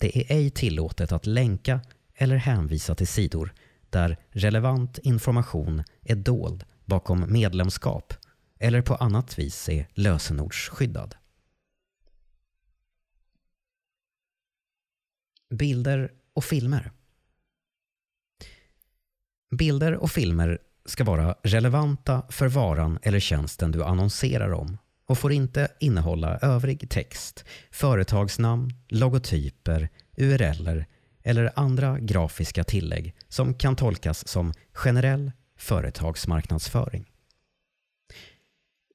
Det 0.00 0.18
är 0.18 0.36
ej 0.36 0.50
tillåtet 0.50 1.12
att 1.12 1.26
länka 1.26 1.80
eller 2.14 2.36
hänvisa 2.36 2.94
till 2.94 3.08
sidor 3.08 3.54
där 3.90 4.16
relevant 4.30 4.98
information 4.98 5.84
är 6.02 6.16
dold 6.16 6.64
bakom 6.84 7.32
medlemskap 7.32 8.17
eller 8.58 8.82
på 8.82 8.94
annat 8.94 9.38
vis 9.38 9.68
är 9.68 9.86
lösenordsskyddad. 9.94 11.14
Bilder 15.50 16.12
och 16.34 16.44
filmer. 16.44 16.92
Bilder 19.50 19.94
och 19.94 20.10
filmer 20.10 20.58
ska 20.84 21.04
vara 21.04 21.36
relevanta 21.42 22.22
för 22.30 22.48
varan 22.48 22.98
eller 23.02 23.20
tjänsten 23.20 23.72
du 23.72 23.84
annonserar 23.84 24.52
om 24.52 24.78
och 25.06 25.18
får 25.18 25.32
inte 25.32 25.68
innehålla 25.80 26.38
övrig 26.38 26.90
text, 26.90 27.44
företagsnamn, 27.70 28.70
logotyper, 28.88 29.88
URLer 30.16 30.86
eller 31.22 31.52
andra 31.56 31.98
grafiska 31.98 32.64
tillägg 32.64 33.14
som 33.28 33.54
kan 33.54 33.76
tolkas 33.76 34.28
som 34.28 34.52
generell 34.72 35.32
företagsmarknadsföring. 35.56 37.10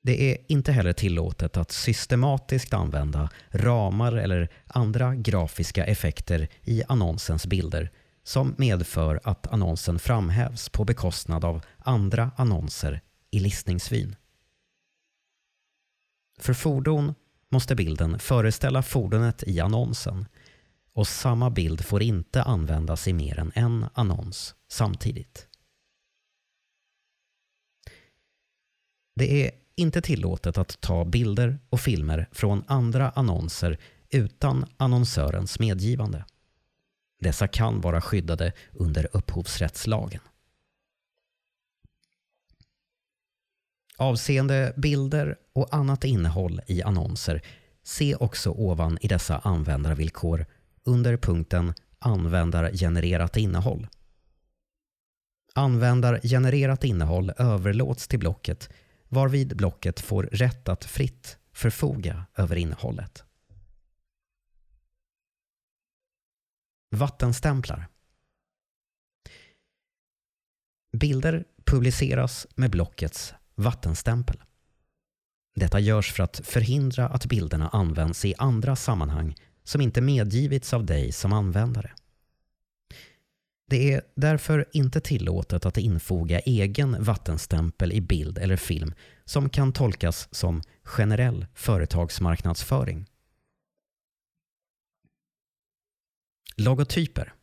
Det 0.06 0.32
är 0.32 0.38
inte 0.48 0.72
heller 0.72 0.94
tillåtet 0.94 1.58
att 1.58 1.72
systematiskt 1.72 2.74
använda 2.74 3.30
ramar 3.50 4.12
eller 4.12 4.50
andra 4.68 5.16
grafiska 5.16 5.86
effekter 5.86 6.48
i 6.62 6.84
annonsens 6.88 7.48
bilder 7.48 7.92
som 8.24 8.56
medför 8.58 9.20
att 9.24 9.48
annonsen 9.48 10.00
framhävs 10.00 10.70
på 10.70 10.86
bekostnad 10.86 11.46
av 11.46 11.62
andra 11.78 12.32
annonser 12.36 13.02
i 13.32 13.40
listningsvyn. 13.40 14.16
För 16.40 16.54
fordon 16.54 17.14
måste 17.50 17.76
bilden 17.76 18.20
föreställa 18.20 18.84
fordonet 18.84 19.44
i 19.44 19.60
annonsen 19.60 20.26
och 20.94 21.08
samma 21.08 21.50
bild 21.50 21.86
får 21.86 22.04
inte 22.04 22.44
användas 22.44 23.08
i 23.08 23.14
mer 23.14 23.40
än 23.40 23.52
en 23.56 23.86
annons 23.94 24.56
samtidigt. 24.68 25.48
Det 29.16 29.46
är 29.46 29.63
inte 29.76 30.02
tillåtet 30.02 30.58
att 30.58 30.82
ta 30.82 31.06
bilder 31.06 31.60
och 31.70 31.80
filmer 31.80 32.30
från 32.32 32.64
andra 32.68 33.10
annonser 33.10 33.78
utan 34.10 34.66
annonsörens 34.78 35.60
medgivande. 35.60 36.26
Dessa 37.20 37.48
kan 37.48 37.82
vara 37.82 38.02
skyddade 38.02 38.54
under 38.72 39.08
upphovsrättslagen. 39.14 40.22
Avseende 43.98 44.74
bilder 44.78 45.38
och 45.54 45.74
annat 45.74 46.04
innehåll 46.04 46.62
i 46.68 46.84
annonser, 46.84 47.42
se 47.84 48.16
också 48.16 48.50
ovan 48.52 48.98
i 49.02 49.08
dessa 49.08 49.38
användarvillkor 49.38 50.46
under 50.84 51.18
punkten 51.18 51.74
Användargenererat 52.06 53.38
innehåll. 53.38 53.88
Användargenererat 55.54 56.84
innehåll 56.84 57.32
överlåts 57.38 58.08
till 58.08 58.20
Blocket 58.20 58.70
varvid 59.14 59.58
Blocket 59.58 60.00
får 60.00 60.24
rätt 60.24 60.70
att 60.70 60.86
fritt 60.86 61.38
förfoga 61.54 62.26
över 62.36 62.56
innehållet. 62.56 63.24
Vattenstämplar. 66.92 67.88
Bilder 70.98 71.46
publiceras 71.66 72.48
med 72.56 72.72
Blockets 72.72 73.34
vattenstämpel. 73.56 74.44
Detta 75.56 75.80
görs 75.80 76.12
för 76.12 76.24
att 76.24 76.42
förhindra 76.44 77.08
att 77.08 77.26
bilderna 77.26 77.70
används 77.70 78.26
i 78.26 78.34
andra 78.38 78.76
sammanhang 78.76 79.36
som 79.64 79.82
inte 79.82 80.02
medgivits 80.02 80.74
av 80.74 80.86
dig 80.86 81.12
som 81.12 81.34
användare. 81.34 81.92
Det 83.74 83.94
är 83.94 84.02
därför 84.16 84.70
inte 84.74 85.02
tillåtet 85.02 85.66
att 85.66 85.78
infoga 85.78 86.40
egen 86.40 87.04
vattenstämpel 87.04 87.92
i 87.92 88.02
bild 88.02 88.38
eller 88.38 88.56
film 88.56 88.94
som 89.26 89.50
kan 89.50 89.74
tolkas 89.74 90.28
som 90.32 90.62
generell 90.84 91.46
företagsmarknadsföring. 91.54 93.06
Logotyper. 96.58 97.34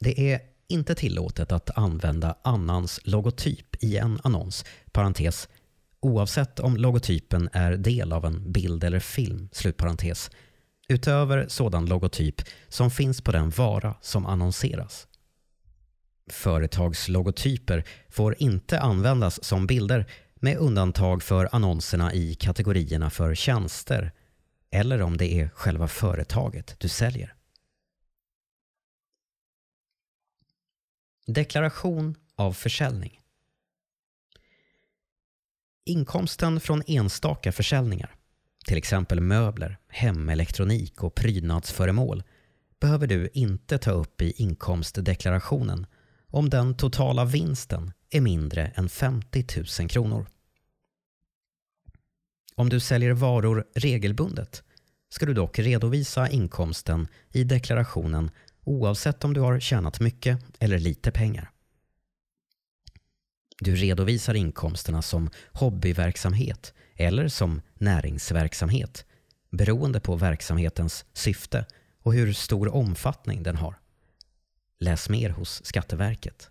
Det 0.00 0.32
är 0.32 0.40
inte 0.66 0.94
tillåtet 0.94 1.52
att 1.52 1.78
använda 1.78 2.38
annans 2.44 3.00
logotyp 3.04 3.84
i 3.84 3.96
en 3.96 4.20
annons, 4.24 4.64
parentes, 4.92 5.48
oavsett 6.00 6.60
om 6.60 6.76
logotypen 6.76 7.48
är 7.52 7.72
del 7.76 8.12
av 8.12 8.24
en 8.24 8.52
bild 8.52 8.84
eller 8.84 9.00
film, 9.00 9.48
slutparentes, 9.52 10.30
utöver 10.88 11.48
sådan 11.48 11.86
logotyp 11.86 12.42
som 12.68 12.90
finns 12.90 13.20
på 13.20 13.32
den 13.32 13.50
vara 13.50 13.94
som 14.00 14.26
annonseras. 14.26 15.08
Företagslogotyper 16.30 17.84
får 18.08 18.42
inte 18.42 18.80
användas 18.80 19.44
som 19.44 19.66
bilder 19.66 20.06
med 20.34 20.56
undantag 20.56 21.22
för 21.22 21.48
annonserna 21.52 22.12
i 22.14 22.34
kategorierna 22.34 23.10
för 23.10 23.34
tjänster 23.34 24.12
eller 24.70 25.02
om 25.02 25.16
det 25.16 25.32
är 25.32 25.48
själva 25.48 25.88
företaget 25.88 26.80
du 26.80 26.88
säljer. 26.88 27.34
Deklaration 31.26 32.14
av 32.36 32.52
försäljning. 32.52 33.20
Inkomsten 35.84 36.60
från 36.60 36.82
enstaka 36.86 37.52
försäljningar, 37.52 38.14
till 38.68 38.78
exempel 38.78 39.20
möbler, 39.20 39.78
hemelektronik 39.88 41.02
och 41.02 41.14
prydnadsföremål, 41.14 42.22
behöver 42.80 43.06
du 43.06 43.28
inte 43.32 43.78
ta 43.78 43.90
upp 43.90 44.22
i 44.22 44.30
inkomstdeklarationen 44.30 45.86
om 46.26 46.50
den 46.50 46.76
totala 46.76 47.24
vinsten 47.24 47.92
är 48.10 48.20
mindre 48.20 48.66
än 48.66 48.88
50 48.88 49.44
000 49.80 49.88
kronor. 49.88 50.26
Om 52.54 52.68
du 52.68 52.80
säljer 52.80 53.12
varor 53.12 53.64
regelbundet 53.74 54.62
ska 55.08 55.26
du 55.26 55.34
dock 55.34 55.58
redovisa 55.58 56.28
inkomsten 56.28 57.08
i 57.30 57.44
deklarationen 57.44 58.30
oavsett 58.64 59.24
om 59.24 59.34
du 59.34 59.40
har 59.40 59.60
tjänat 59.60 60.00
mycket 60.00 60.38
eller 60.58 60.78
lite 60.78 61.10
pengar. 61.10 61.50
Du 63.58 63.76
redovisar 63.76 64.34
inkomsterna 64.34 65.02
som 65.02 65.30
hobbyverksamhet 65.52 66.74
eller 66.98 67.28
som 67.28 67.62
näringsverksamhet 67.74 69.06
beroende 69.50 70.00
på 70.00 70.16
verksamhetens 70.16 71.04
syfte 71.12 71.66
och 72.02 72.14
hur 72.14 72.32
stor 72.32 72.74
omfattning 72.74 73.42
den 73.42 73.56
har. 73.56 73.80
Läs 74.78 75.08
mer 75.08 75.30
hos 75.30 75.64
Skatteverket. 75.64 76.50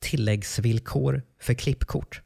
Tilläggsvillkor 0.00 1.22
för 1.38 1.54
klippkort. 1.54 2.22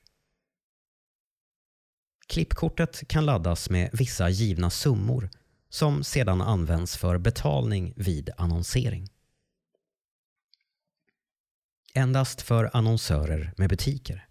Klippkortet 2.26 3.08
kan 3.08 3.26
laddas 3.26 3.70
med 3.70 3.90
vissa 3.92 4.28
givna 4.28 4.70
summor 4.70 5.30
som 5.68 6.04
sedan 6.04 6.40
används 6.40 6.96
för 6.96 7.18
betalning 7.18 7.92
vid 7.96 8.30
annonsering. 8.36 9.08
Endast 11.96 12.42
för 12.42 12.70
annonsörer 12.72 13.52
med 13.56 13.68
butiker. 13.68 14.28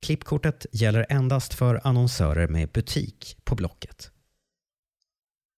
Klippkortet 0.00 0.66
gäller 0.72 1.06
endast 1.08 1.54
för 1.54 1.80
annonsörer 1.84 2.48
med 2.48 2.68
butik 2.68 3.36
på 3.44 3.54
Blocket. 3.54 4.10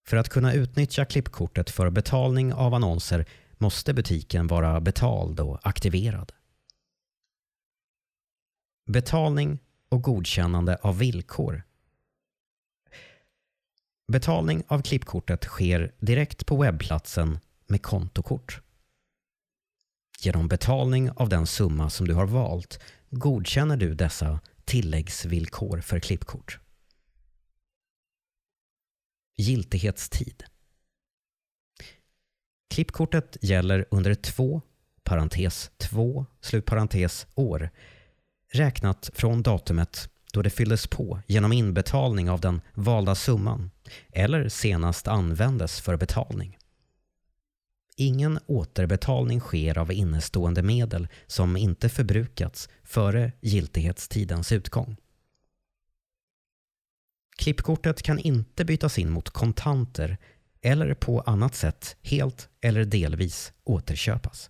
För 0.07 0.17
att 0.17 0.29
kunna 0.29 0.53
utnyttja 0.53 1.05
klippkortet 1.05 1.69
för 1.69 1.89
betalning 1.89 2.53
av 2.53 2.73
annonser 2.73 3.25
måste 3.57 3.93
butiken 3.93 4.47
vara 4.47 4.81
betald 4.81 5.39
och 5.39 5.59
aktiverad. 5.67 6.31
Betalning 8.91 9.59
och 9.89 10.01
godkännande 10.01 10.77
av 10.81 10.97
villkor. 10.97 11.63
Betalning 14.07 14.63
av 14.67 14.81
klippkortet 14.81 15.43
sker 15.43 15.95
direkt 15.99 16.45
på 16.45 16.57
webbplatsen 16.57 17.39
med 17.67 17.81
kontokort. 17.81 18.64
Genom 20.19 20.47
betalning 20.47 21.11
av 21.11 21.29
den 21.29 21.47
summa 21.47 21.89
som 21.89 22.07
du 22.07 22.13
har 22.13 22.25
valt 22.25 22.79
godkänner 23.09 23.77
du 23.77 23.95
dessa 23.95 24.39
tilläggsvillkor 24.65 25.81
för 25.81 25.99
klippkort. 25.99 26.59
Giltighetstid. 29.37 30.43
Klippkortet 32.69 33.37
gäller 33.41 33.85
under 33.91 34.15
två, 34.15 34.61
parentes 35.03 35.71
två, 35.77 36.25
slutparentes 36.41 37.27
år, 37.35 37.69
räknat 38.53 39.09
från 39.13 39.43
datumet 39.43 40.09
då 40.33 40.41
det 40.41 40.49
fylldes 40.49 40.87
på 40.87 41.19
genom 41.27 41.53
inbetalning 41.53 42.29
av 42.29 42.41
den 42.41 42.61
valda 42.73 43.15
summan 43.15 43.71
eller 44.09 44.49
senast 44.49 45.07
användes 45.07 45.81
för 45.81 45.97
betalning. 45.97 46.57
Ingen 47.97 48.39
återbetalning 48.45 49.39
sker 49.39 49.77
av 49.77 49.91
innestående 49.91 50.63
medel 50.63 51.07
som 51.27 51.57
inte 51.57 51.89
förbrukats 51.89 52.69
före 52.83 53.31
giltighetstidens 53.41 54.51
utgång. 54.51 54.97
Klippkortet 57.37 58.01
kan 58.01 58.19
inte 58.19 58.65
bytas 58.65 58.99
in 58.99 59.09
mot 59.09 59.29
kontanter 59.29 60.17
eller 60.61 60.93
på 60.93 61.21
annat 61.21 61.55
sätt 61.55 61.95
helt 62.01 62.49
eller 62.61 62.85
delvis 62.85 63.53
återköpas. 63.63 64.49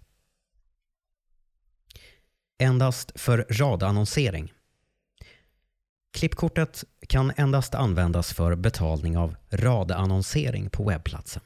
Endast 2.57 3.11
för 3.15 3.45
radannonsering. 3.49 4.53
Klippkortet 6.13 6.83
kan 7.07 7.31
endast 7.35 7.75
användas 7.75 8.33
för 8.33 8.55
betalning 8.55 9.17
av 9.17 9.35
radannonsering 9.49 10.69
på 10.69 10.83
webbplatsen 10.83 11.41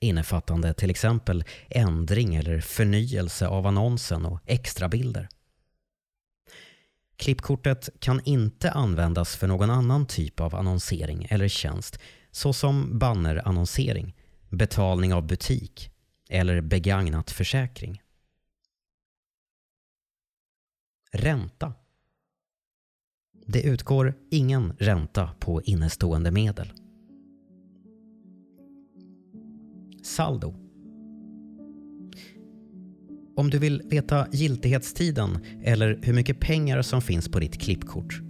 innefattande 0.00 0.74
till 0.74 0.90
exempel 0.90 1.44
ändring 1.70 2.34
eller 2.34 2.60
förnyelse 2.60 3.46
av 3.46 3.66
annonsen 3.66 4.26
och 4.26 4.40
extrabilder. 4.46 5.28
Klippkortet 7.16 7.88
kan 7.98 8.20
inte 8.24 8.70
användas 8.70 9.36
för 9.36 9.46
någon 9.46 9.70
annan 9.70 10.06
typ 10.06 10.40
av 10.40 10.54
annonsering 10.54 11.26
eller 11.30 11.48
tjänst 11.48 11.98
såsom 12.30 12.98
bannerannonsering, 12.98 14.14
betalning 14.48 15.14
av 15.14 15.26
butik 15.26 15.90
eller 16.28 16.60
begagnat 16.60 17.30
försäkring. 17.30 18.02
Ränta. 21.12 21.74
Det 23.46 23.62
utgår 23.62 24.14
ingen 24.30 24.76
ränta 24.78 25.30
på 25.40 25.62
innestående 25.62 26.30
medel. 26.30 26.72
Saldo. 30.06 30.54
Om 33.36 33.50
du 33.50 33.58
vill 33.58 33.82
veta 33.84 34.26
giltighetstiden 34.32 35.38
eller 35.62 35.98
hur 36.02 36.12
mycket 36.12 36.40
pengar 36.40 36.82
som 36.82 37.02
finns 37.02 37.28
på 37.28 37.38
ditt 37.38 37.60
klippkort 37.60 38.20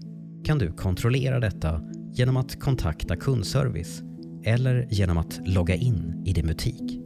kan 0.44 0.58
du 0.58 0.72
kontrollera 0.72 1.40
detta 1.40 1.80
genom 2.12 2.36
att 2.36 2.60
kontakta 2.60 3.16
kundservice 3.16 4.02
eller 4.44 4.88
genom 4.90 5.18
att 5.18 5.40
logga 5.48 5.74
in 5.74 6.22
i 6.26 6.32
din 6.32 6.46
butik. 6.46 7.05